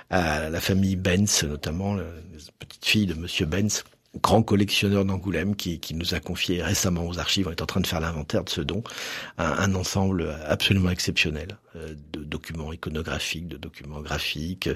à 0.09 0.49
la 0.49 0.61
famille 0.61 0.95
Benz, 0.95 1.43
notamment 1.43 1.95
la 1.95 2.03
petite 2.59 2.85
fille 2.85 3.05
de 3.07 3.15
Monsieur 3.15 3.45
Benz, 3.45 3.83
grand 4.21 4.43
collectionneur 4.43 5.05
d'Angoulême 5.05 5.55
qui, 5.55 5.79
nous 5.93 6.13
a 6.13 6.19
confié 6.19 6.61
récemment 6.61 7.07
aux 7.07 7.19
archives, 7.19 7.47
on 7.47 7.51
est 7.51 7.61
en 7.61 7.65
train 7.65 7.81
de 7.81 7.87
faire 7.87 7.99
l'inventaire 7.99 8.43
de 8.43 8.49
ce 8.49 8.61
don, 8.61 8.83
un, 9.37 9.73
ensemble 9.75 10.35
absolument 10.45 10.91
exceptionnel 10.91 11.57
euh, 11.75 11.95
de 12.13 12.23
documents 12.23 12.71
iconographiques, 12.71 13.47
de 13.47 13.57
documents 13.57 14.01
graphiques, 14.01 14.69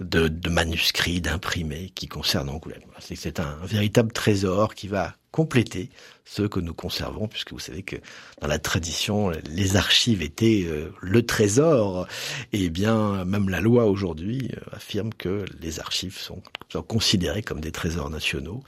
de, 0.00 0.28
de 0.28 0.48
manuscrits, 0.50 1.20
d'imprimés 1.20 1.92
qui 1.94 2.08
concernent 2.08 2.50
Angoulême. 2.50 2.82
C'est 3.00 3.40
un 3.40 3.56
véritable 3.64 4.12
trésor 4.12 4.74
qui 4.74 4.88
va 4.88 5.14
compléter 5.30 5.90
ceux 6.24 6.48
que 6.48 6.58
nous 6.60 6.72
conservons, 6.72 7.28
puisque 7.28 7.52
vous 7.52 7.58
savez 7.58 7.82
que 7.82 7.96
dans 8.40 8.48
la 8.48 8.58
tradition, 8.58 9.30
les 9.46 9.76
archives 9.76 10.22
étaient 10.22 10.64
euh, 10.66 10.90
le 11.00 11.24
trésor, 11.24 12.06
et 12.52 12.70
bien 12.70 13.24
même 13.24 13.50
la 13.50 13.60
loi 13.60 13.84
aujourd'hui 13.84 14.50
euh, 14.56 14.60
affirme 14.72 15.12
que 15.12 15.44
les 15.60 15.80
archives 15.80 16.18
sont, 16.18 16.42
considérées 16.88 17.42
comme 17.42 17.60
des 17.60 17.72
trésors 17.72 18.10
nationaux. 18.10 18.62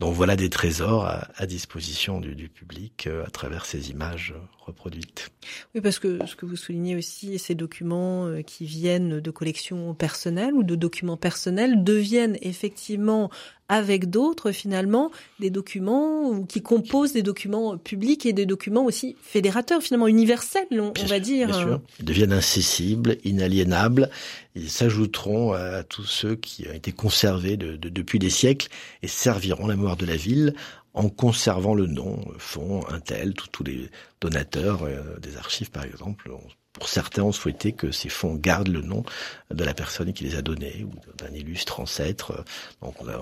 Donc 0.00 0.14
voilà 0.14 0.36
des 0.36 0.48
trésors 0.48 1.04
à, 1.04 1.28
à 1.36 1.46
disposition 1.46 2.20
du, 2.20 2.34
du 2.34 2.48
public 2.48 3.06
euh, 3.06 3.26
à 3.26 3.30
travers 3.30 3.66
ces 3.66 3.90
images 3.90 4.34
reproduites. 4.64 5.30
Oui, 5.74 5.80
parce 5.80 5.98
que 5.98 6.24
ce 6.24 6.36
que 6.36 6.46
vous 6.46 6.56
soulignez 6.56 6.94
aussi, 6.94 7.38
ces 7.38 7.56
documents 7.56 8.28
qui 8.46 8.64
viennent 8.64 9.18
de 9.18 9.30
collections 9.32 9.92
personnelles 9.92 10.54
ou 10.54 10.62
de 10.62 10.76
documents 10.76 11.16
personnels 11.16 11.82
deviennent 11.82 12.38
effectivement 12.42 13.28
avec 13.72 14.10
d'autres 14.10 14.52
finalement 14.52 15.10
des 15.40 15.50
documents 15.50 16.42
qui 16.42 16.62
composent 16.62 16.91
des 17.12 17.22
documents 17.22 17.78
publics 17.78 18.26
et 18.26 18.32
des 18.32 18.46
documents 18.46 18.84
aussi 18.84 19.16
fédérateurs 19.22 19.82
finalement 19.82 20.08
universels 20.08 20.66
on, 20.72 20.92
va 21.06 21.20
dire. 21.20 21.48
Bien 21.48 21.58
sûr. 21.58 21.80
Ils 21.98 22.04
deviennent 22.04 22.32
incessibles, 22.32 23.16
inaliénables. 23.24 24.10
Ils 24.54 24.70
s'ajouteront 24.70 25.52
à 25.52 25.82
tous 25.82 26.04
ceux 26.04 26.36
qui 26.36 26.66
ont 26.68 26.72
été 26.72 26.92
conservés 26.92 27.56
de, 27.56 27.76
de, 27.76 27.88
depuis 27.88 28.18
des 28.18 28.30
siècles 28.30 28.68
et 29.02 29.08
serviront 29.08 29.66
la 29.66 29.76
mémoire 29.76 29.96
de 29.96 30.06
la 30.06 30.16
ville 30.16 30.54
en 30.94 31.08
conservant 31.08 31.74
le 31.74 31.86
nom, 31.86 32.20
fond, 32.38 32.82
un 32.88 33.00
tel, 33.00 33.32
tous 33.34 33.64
les 33.64 33.90
donateurs 34.20 34.82
euh, 34.82 35.18
des 35.20 35.36
archives 35.38 35.70
par 35.70 35.84
exemple, 35.84 36.30
pour 36.72 36.88
certains 36.88 37.22
ont 37.22 37.32
souhaité 37.32 37.72
que 37.72 37.90
ces 37.90 38.08
fonds 38.08 38.34
gardent 38.34 38.68
le 38.68 38.82
nom 38.82 39.02
de 39.50 39.64
la 39.64 39.74
personne 39.74 40.12
qui 40.12 40.24
les 40.24 40.36
a 40.36 40.42
donnés 40.42 40.84
ou 40.84 40.92
d'un 41.16 41.32
illustre 41.34 41.80
ancêtre. 41.80 42.44
Donc 42.82 42.94
on 43.00 43.08
a 43.08 43.18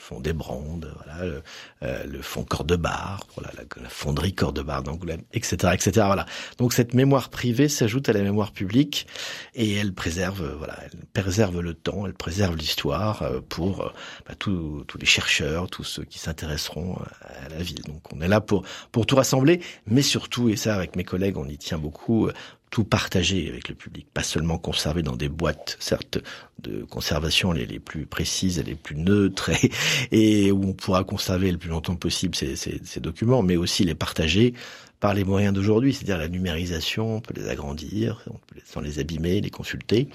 fond 0.00 0.20
des 0.20 0.32
Brondes, 0.32 0.92
voilà, 0.96 1.24
le, 1.24 1.42
euh, 1.82 2.04
le 2.04 2.22
fond 2.22 2.42
Cordebar, 2.42 3.26
voilà, 3.36 3.52
la, 3.56 3.82
la 3.82 3.88
fonderie 3.88 4.34
Cordebar 4.34 4.82
d'Angoulême, 4.82 5.22
etc., 5.32 5.72
etc. 5.74 5.90
Voilà. 6.06 6.26
Donc 6.58 6.72
cette 6.72 6.94
mémoire 6.94 7.28
privée 7.28 7.68
s'ajoute 7.68 8.08
à 8.08 8.12
la 8.12 8.22
mémoire 8.22 8.52
publique 8.52 9.06
et 9.54 9.74
elle 9.74 9.92
préserve, 9.92 10.56
voilà, 10.58 10.78
elle 10.84 10.98
préserve 11.12 11.60
le 11.60 11.74
temps, 11.74 12.06
elle 12.06 12.14
préserve 12.14 12.56
l'histoire 12.56 13.22
euh, 13.22 13.40
pour 13.46 13.82
euh, 13.82 13.92
bah, 14.26 14.34
tous 14.38 14.84
les 14.98 15.06
chercheurs, 15.06 15.68
tous 15.68 15.84
ceux 15.84 16.04
qui 16.04 16.18
s'intéresseront 16.18 16.98
à 17.22 17.48
la 17.48 17.62
ville. 17.62 17.82
Donc 17.82 18.12
on 18.12 18.20
est 18.20 18.28
là 18.28 18.40
pour 18.40 18.64
pour 18.92 19.06
tout 19.06 19.16
rassembler, 19.16 19.60
mais 19.86 20.02
surtout, 20.02 20.48
et 20.48 20.56
ça 20.56 20.74
avec 20.74 20.96
mes 20.96 21.04
collègues, 21.04 21.36
on 21.36 21.46
y 21.46 21.58
tient 21.58 21.78
beaucoup, 21.78 22.30
tout 22.70 22.84
partager 22.84 23.48
avec 23.48 23.68
le 23.68 23.74
public, 23.74 24.06
pas 24.12 24.22
seulement 24.22 24.56
conserver 24.56 25.02
dans 25.02 25.16
des 25.16 25.28
boîtes, 25.28 25.76
certes, 25.80 26.18
de 26.62 26.84
conservation 26.84 27.52
les, 27.52 27.66
les 27.66 27.78
plus 27.78 28.06
précises 28.06 28.62
les 28.64 28.74
plus 28.74 28.96
neutres 28.96 29.50
et, 30.12 30.46
et, 30.46 30.52
où 30.52 30.62
on 30.64 30.72
pourra 30.72 31.04
conserver 31.04 31.50
le 31.50 31.58
plus 31.58 31.70
longtemps 31.70 31.96
possible 31.96 32.34
ces, 32.34 32.56
ces, 32.56 32.80
ces 32.84 33.00
documents, 33.00 33.42
mais 33.42 33.56
aussi 33.56 33.84
les 33.84 33.94
partager 33.94 34.54
par 35.00 35.14
les 35.14 35.24
moyens 35.24 35.54
d'aujourd'hui, 35.54 35.94
c'est-à-dire 35.94 36.18
la 36.18 36.28
numérisation, 36.28 37.16
on 37.16 37.20
peut 37.20 37.32
les 37.34 37.48
agrandir, 37.48 38.22
sans 38.66 38.82
les 38.82 38.98
abîmer, 38.98 39.40
les 39.40 39.50
consulter. 39.50 40.08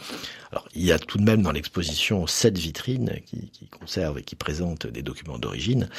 Alors, 0.52 0.70
il 0.76 0.86
y 0.86 0.92
a 0.92 1.00
tout 1.00 1.18
de 1.18 1.24
même 1.24 1.42
dans 1.42 1.52
l'exposition 1.52 2.28
sept 2.28 2.58
vitrines 2.58 3.20
qui, 3.26 3.50
qui, 3.50 3.68
conservent 3.68 4.20
et 4.20 4.24
qui 4.24 4.36
présentent 4.36 4.86
des 4.86 5.02
documents 5.02 5.40
d'origine, 5.40 5.90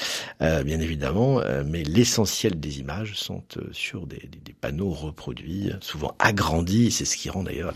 euh, 0.40 0.62
bien 0.62 0.78
évidemment, 0.80 1.40
euh, 1.40 1.64
mais 1.66 1.82
l'essentiel 1.82 2.60
des 2.60 2.78
images 2.78 3.14
sont 3.14 3.42
euh, 3.56 3.68
sur 3.72 4.06
des, 4.06 4.18
des, 4.18 4.38
des, 4.38 4.52
panneaux 4.52 4.90
reproduits, 4.90 5.72
souvent 5.80 6.14
agrandis, 6.20 6.92
c'est 6.92 7.04
ce 7.04 7.16
qui 7.16 7.28
rend 7.28 7.42
d'ailleurs 7.42 7.72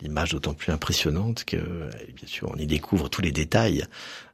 l'image 0.00 0.32
d'autant 0.32 0.54
plus 0.54 0.72
impressionnante 0.72 1.44
que, 1.44 1.56
bien 2.14 2.26
sûr, 2.26 2.50
on 2.52 2.56
y 2.56 2.66
découvre 2.66 3.08
tous 3.08 3.22
les 3.22 3.32
détails 3.32 3.84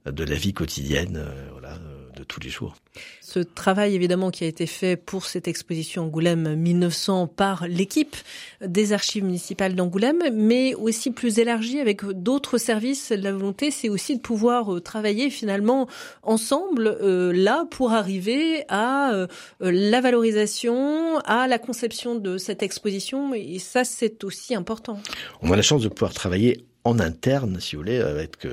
de 0.07 0.24
la 0.24 0.35
vie 0.35 0.53
quotidienne, 0.53 1.16
euh, 1.16 1.48
voilà, 1.53 1.79
de 2.16 2.24
tous 2.24 2.40
les 2.40 2.50
jours. 2.50 2.74
Ce 3.20 3.40
travail 3.40 3.94
évidemment 3.94 4.31
qui 4.31 4.44
a 4.44 4.46
été 4.46 4.66
fait 4.66 4.96
pour 4.96 5.27
cette 5.27 5.48
exposition 5.48 6.05
Angoulême 6.05 6.55
1900 6.55 7.27
par 7.27 7.66
l'équipe 7.66 8.16
des 8.64 8.92
archives 8.92 9.24
municipales 9.24 9.74
d'Angoulême, 9.74 10.22
mais 10.33 10.74
aussi 10.74 11.11
plus 11.11 11.38
élargi 11.38 11.81
avec 11.81 12.05
d'autres 12.05 12.59
services. 12.59 13.11
La 13.11 13.33
volonté, 13.33 13.70
c'est 13.70 13.88
aussi 13.88 14.16
de 14.16 14.20
pouvoir 14.20 14.74
euh, 14.74 14.81
travailler 14.81 15.31
finalement 15.31 15.88
ensemble 16.22 16.87
euh, 16.87 17.33
là 17.33 17.66
pour 17.70 17.92
arriver 17.92 18.64
à 18.68 19.12
euh, 19.12 19.27
la 19.61 20.00
valorisation, 20.00 21.18
à 21.24 21.48
la 21.48 21.59
conception 21.59 22.14
de 22.14 22.38
cette 22.38 22.62
exposition. 22.62 23.35
Et 23.35 23.59
ça, 23.59 23.85
c'est 23.85 24.24
aussi 24.24 24.55
important. 24.55 24.98
On 25.42 25.50
a 25.53 25.57
la 25.57 25.62
chance 25.62 25.83
de 25.83 25.88
pouvoir 25.88 26.14
travailler 26.14 26.64
en 26.85 26.99
interne, 26.99 27.61
si 27.61 27.77
vous 27.77 27.83
voulez, 27.83 27.99
avec 27.99 28.47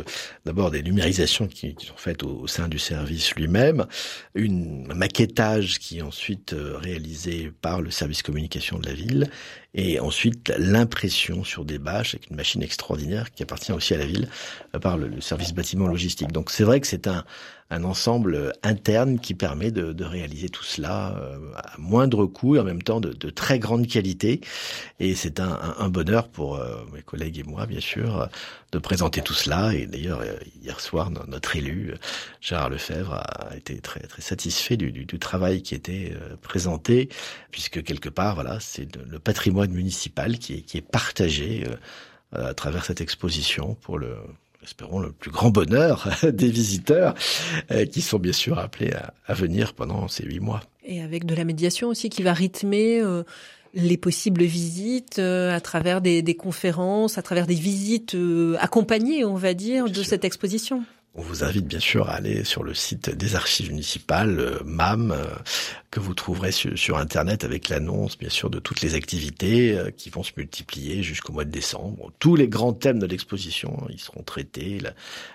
d'abord 0.46 0.72
des 0.72 0.82
numérisations 0.84 1.48
qui, 1.48 1.76
sont 1.80 1.98
faites 1.98 2.24
au, 2.24 2.48
sein 2.48 2.68
du 2.68 2.80
service 2.80 3.36
lui-même, 3.36 3.86
une 4.36 4.88
maquettage 4.94 5.80
qui 5.80 6.00
est 6.00 6.02
ensuite 6.02 6.56
réalisé 6.58 7.52
par 7.62 7.82
le 7.82 7.92
service 7.92 8.24
communication 8.24 8.80
de 8.80 8.88
la 8.88 8.94
ville, 8.94 9.30
et 9.74 10.00
ensuite 10.00 10.52
l'impression 10.58 11.44
sur 11.44 11.64
des 11.64 11.80
bâches 11.80 12.16
avec 12.16 12.30
une 12.30 12.36
machine 12.36 12.62
extraordinaire 12.62 13.32
qui 13.32 13.44
appartient 13.44 13.72
aussi 13.72 13.94
à 13.94 13.98
la 13.98 14.06
ville 14.06 14.28
par 14.82 14.98
le, 14.98 15.08
le 15.08 15.22
service 15.22 15.54
bâtiment 15.54 15.88
logistique. 15.88 16.32
Donc 16.32 16.52
c'est 16.52 16.64
vrai 16.64 16.82
que 16.82 16.88
c'est 16.88 17.08
un, 17.08 17.24
un 17.72 17.86
ensemble 17.86 18.54
interne 18.64 19.18
qui 19.18 19.34
permet 19.34 19.72
de, 19.72 19.94
de 19.94 20.04
réaliser 20.04 20.50
tout 20.50 20.64
cela 20.64 21.16
euh, 21.18 21.40
à 21.56 21.78
moindre 21.78 22.26
coût 22.26 22.58
et 22.58 22.60
en 22.60 22.66
même 22.66 22.84
temps 22.84 23.00
de, 23.00 23.14
de 23.14 23.30
très 23.30 23.60
grande 23.60 23.88
qualité. 23.88 24.42
Et 25.00 25.16
c'est 25.16 25.40
un, 25.40 25.58
un, 25.80 25.88
bonheur 25.88 26.28
pour 26.28 26.58
euh, 26.58 26.84
mes 26.94 27.02
collègues 27.02 27.40
et 27.40 27.44
moi, 27.44 27.66
bien 27.66 27.80
sûr, 27.80 28.28
de 28.74 28.78
présenter 28.78 29.22
tout 29.22 29.34
cela. 29.34 29.74
Et 29.74 29.88
d'ailleurs, 29.88 30.20
euh, 30.20 30.36
hier 30.62 30.82
soir, 30.82 31.12
notre 31.28 31.56
élu, 31.56 31.94
Gérard 32.42 32.70
Lefebvre, 32.70 33.14
a 33.14 33.56
été 33.56 33.80
très, 33.80 34.02
très 34.02 34.22
satisfait 34.22 34.76
du, 34.76 34.92
du, 34.92 35.06
du 35.06 35.18
travail 35.18 35.62
qui 35.62 35.74
était 35.74 36.14
présenté, 36.42 37.08
puisque 37.52 37.82
quelque 37.84 38.10
part, 38.10 38.36
voilà, 38.36 38.60
c'est 38.60 38.88
le 38.98 39.20
patrimoine 39.20 39.72
municipal 39.72 40.38
qui 40.40 40.56
est, 40.56 40.62
qui 40.62 40.78
est 40.78 40.82
partagé 40.82 41.66
à 42.34 42.54
travers 42.54 42.84
cette 42.84 43.00
exposition 43.02 43.76
pour 43.76 43.98
le 43.98 44.18
espérons, 44.64 45.00
le 45.00 45.12
plus 45.12 45.32
grand 45.32 45.50
bonheur 45.50 46.08
des 46.24 46.50
visiteurs 46.50 47.16
euh, 47.72 47.86
qui 47.86 48.02
sont 48.02 48.20
bien 48.20 48.34
sûr 48.34 48.60
appelés 48.60 48.94
à, 48.94 49.14
à, 49.26 49.34
venir 49.34 49.74
pendant 49.74 50.08
ces 50.08 50.24
huit 50.24 50.40
mois. 50.40 50.62
Et 50.84 51.02
avec 51.02 51.26
de 51.26 51.36
la 51.36 51.44
médiation 51.44 51.90
aussi 51.90 52.10
qui 52.10 52.24
va 52.24 52.34
rythmer 52.34 53.00
euh, 53.02 53.24
les 53.74 53.98
possibles 53.98 54.44
visites 54.44 55.20
euh, 55.20 55.56
à 55.56 55.62
travers 55.62 56.02
des, 56.02 56.22
des, 56.22 56.36
conférences, 56.36 57.18
à 57.18 57.22
travers 57.22 57.48
des 57.48 57.56
visites 57.56 58.16
euh, 58.16 58.58
accompagnées, 58.60 59.24
on 59.26 59.36
va 59.36 59.54
dire, 59.54 59.86
bien 59.86 59.94
de 59.94 59.98
sûr. 60.00 60.06
cette 60.06 60.26
exposition. 60.26 60.84
On 61.14 61.22
vous 61.22 61.44
invite 61.44 61.68
bien 61.68 61.80
sûr 61.80 62.08
à 62.10 62.14
aller 62.14 62.46
sur 62.46 62.64
le 62.64 62.74
site 62.74 63.10
des 63.10 63.36
archives 63.36 63.70
municipales, 63.70 64.40
euh, 64.40 64.64
MAM, 64.64 65.12
euh, 65.12 65.26
que 65.92 66.00
vous 66.00 66.14
trouverez 66.14 66.54
sur, 66.54 66.98
Internet 66.98 67.44
avec 67.44 67.68
l'annonce 67.68 68.18
bien 68.18 68.30
sûr 68.30 68.50
de 68.50 68.60
toutes 68.60 68.82
les 68.82 68.96
activités 68.96 69.78
euh, 69.78 69.92
qui 69.92 70.10
vont 70.10 70.24
se 70.24 70.32
multiplier 70.38 71.04
jusqu'au 71.04 71.34
mois 71.34 71.44
de 71.44 71.52
décembre. 71.52 72.12
Tous 72.20 72.38
les 72.38 72.48
grands 72.48 72.72
thèmes 72.72 73.00
de 73.00 73.06
l'exposition, 73.06 73.86
ils 73.90 74.00
seront 74.00 74.24
traités, 74.24 74.80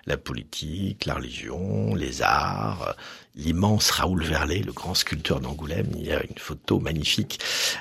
la, 0.06 0.16
politique, 0.16 1.04
la 1.04 1.14
religion, 1.14 1.94
les 1.94 2.22
arts. 2.22 2.96
l'immense 3.34 3.90
Raoul 3.90 4.24
Verlet, 4.24 4.60
le 4.60 4.72
grand 4.72 4.94
sculpteur 4.94 5.40
d'Angoulême. 5.40 5.90
Il 5.94 6.06
y 6.06 6.12
a 6.12 6.22
une 6.22 6.38
photo 6.38 6.80
magnifique 6.80 7.38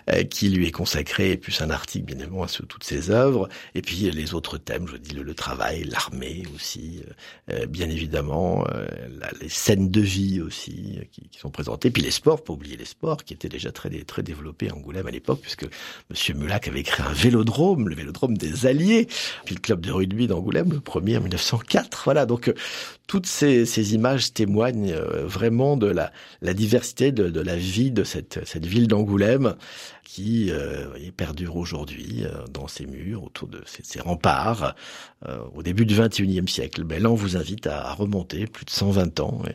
euh, 0.10 0.23
qui 0.25 0.49
lui 0.49 0.67
est 0.67 0.71
consacrée, 0.71 1.31
et 1.31 1.38
puis 1.38 1.55
un 1.62 1.69
article 1.69 2.05
bien 2.05 2.17
évidemment 2.17 2.47
sur 2.47 2.67
toutes 2.67 2.84
ses 2.84 3.10
œuvres. 3.10 3.47
Et 3.73 3.81
puis 3.81 4.12
les 4.12 4.34
autres 4.34 4.58
thèmes, 4.58 4.86
je 4.89 4.97
dis 4.97 5.13
le, 5.13 5.34
travail, 5.34 5.86
l'armée 5.86 6.43
aussi, 6.53 7.01
euh, 7.51 7.65
bien 7.86 7.95
évidemment, 7.95 8.65
euh, 8.74 8.86
les 9.41 9.50
scènes 9.50 9.89
de 9.89 10.02
vie 10.02 10.41
aussi 10.41 11.00
qui, 11.12 11.30
qui, 11.30 11.39
sont 11.39 11.52
présentées. 11.52 11.91
Puis 11.91 12.02
les 12.02 12.12
sports, 12.12 12.43
pas 12.43 12.54
oublier 12.54 12.78
les 12.78 12.86
sports, 12.86 13.24
qui 13.24 13.34
étaient 13.34 13.50
déjà 13.50 13.71
très 13.71 13.89
très 14.04 14.24
développés 14.24 14.69
à 14.69 14.76
Angoulême 14.76 15.08
à 15.08 15.12
l'époque, 15.12 15.39
puisque 15.41 15.67
Monsieur 16.10 16.34
Mulac 16.34 16.67
avait 16.67 16.84
créé 16.84 17.06
un 17.06 17.13
vélodrome, 17.13 17.88
le 17.89 17.95
vélodrome 17.95 18.38
des 18.38 18.65
Alliés, 18.65 19.08
puis 19.45 19.56
le 19.56 19.62
club 19.62 19.82
de 19.82 19.91
rugby 19.91 20.28
d'Angoulême, 20.28 20.71
le 20.71 20.80
premier 20.80 21.17
en 21.17 21.21
1904. 21.21 22.02
Voilà, 22.06 22.26
donc 22.26 22.52
toutes 23.08 23.28
ces, 23.28 23.93
images 23.93 24.34
témoignent 24.34 24.95
vraiment 24.95 25.78
de 25.78 25.88
la, 25.88 26.12
diversité 26.54 27.12
de, 27.12 27.39
la 27.39 27.56
vie 27.56 27.91
de 27.91 28.04
cette, 28.04 28.65
ville 28.65 28.88
d'Angoulême 28.88 29.56
qui 30.04 30.50
euh, 30.50 30.88
perdure 31.17 31.58
aujourd'hui 31.58 32.24
euh, 32.24 32.45
dans 32.50 32.67
ses 32.67 32.86
murs, 32.86 33.24
autour 33.24 33.48
de 33.48 33.62
ses, 33.65 33.84
ses 33.84 34.00
remparts, 34.00 34.76
euh, 35.28 35.39
au 35.56 35.63
début 35.63 35.86
du 35.86 35.95
XXIe 36.00 36.48
siècle. 36.48 36.84
Ben 36.84 37.02
là, 37.02 37.10
on 37.10 37.15
vous 37.15 37.36
invite 37.36 37.67
à, 37.67 37.75
remonter 37.94 38.48
plus 38.48 38.66
de 38.66 38.70
120 38.70 39.20
ans 39.20 39.42
et, 39.48 39.54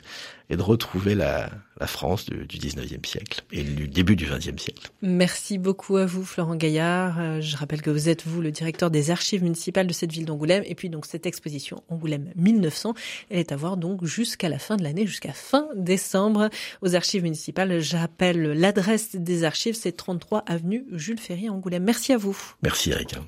et 0.51 0.57
de 0.57 0.63
retrouver 0.63 1.15
la, 1.15 1.49
la 1.79 1.87
France 1.87 2.27
du, 2.27 2.45
du 2.45 2.59
19e 2.59 3.07
siècle 3.07 3.43
et 3.53 3.63
du 3.63 3.87
début 3.87 4.17
du 4.17 4.27
20e 4.27 4.59
siècle. 4.59 4.91
Merci 5.01 5.59
beaucoup 5.59 5.97
à 5.97 6.07
vous, 6.07 6.25
Florent 6.25 6.57
Gaillard. 6.57 7.21
Euh, 7.21 7.41
je 7.41 7.57
rappelle 7.57 7.83
que 7.83 7.91
vous 7.91 8.09
êtes, 8.09 8.27
vous, 8.27 8.41
le 8.41 8.51
directeur 8.51 8.91
des 8.91 9.13
archives 9.13 9.45
municipales 9.45 9.87
de 9.87 9.93
cette 9.93 10.13
ville 10.13 10.27
d'Angoulême. 10.27 10.65
Et 10.67 10.75
puis, 10.75 10.91
donc, 10.91 11.07
cette 11.07 11.25
exposition 11.25 11.83
Angoulême 11.89 12.33
1900, 12.35 12.95
elle 13.31 13.39
est 13.39 13.53
à 13.53 13.57
voir 13.57 13.77
donc 13.77 14.05
jusqu'à 14.05 14.49
la 14.49 14.59
fin 14.59 14.77
de 14.77 14.83
l'année, 14.83 15.07
jusqu'à 15.07 15.33
fin 15.33 15.69
décembre 15.77 16.51
aux 16.83 16.97
archives 16.97 17.23
municipales. 17.23 17.81
J'appelle 17.81 18.43
l'adresse 18.53 19.15
des 19.15 19.45
archives, 19.45 19.75
c'est 19.75 19.93
33 19.93 20.45
avenue 20.47 20.85
Jules 20.93 21.21
Ferry 21.21 21.49
Angoulême. 21.49 21.85
Merci 21.85 22.13
à 22.13 22.17
vous. 22.17 22.37
Merci 22.63 22.91
Erika. 22.91 23.21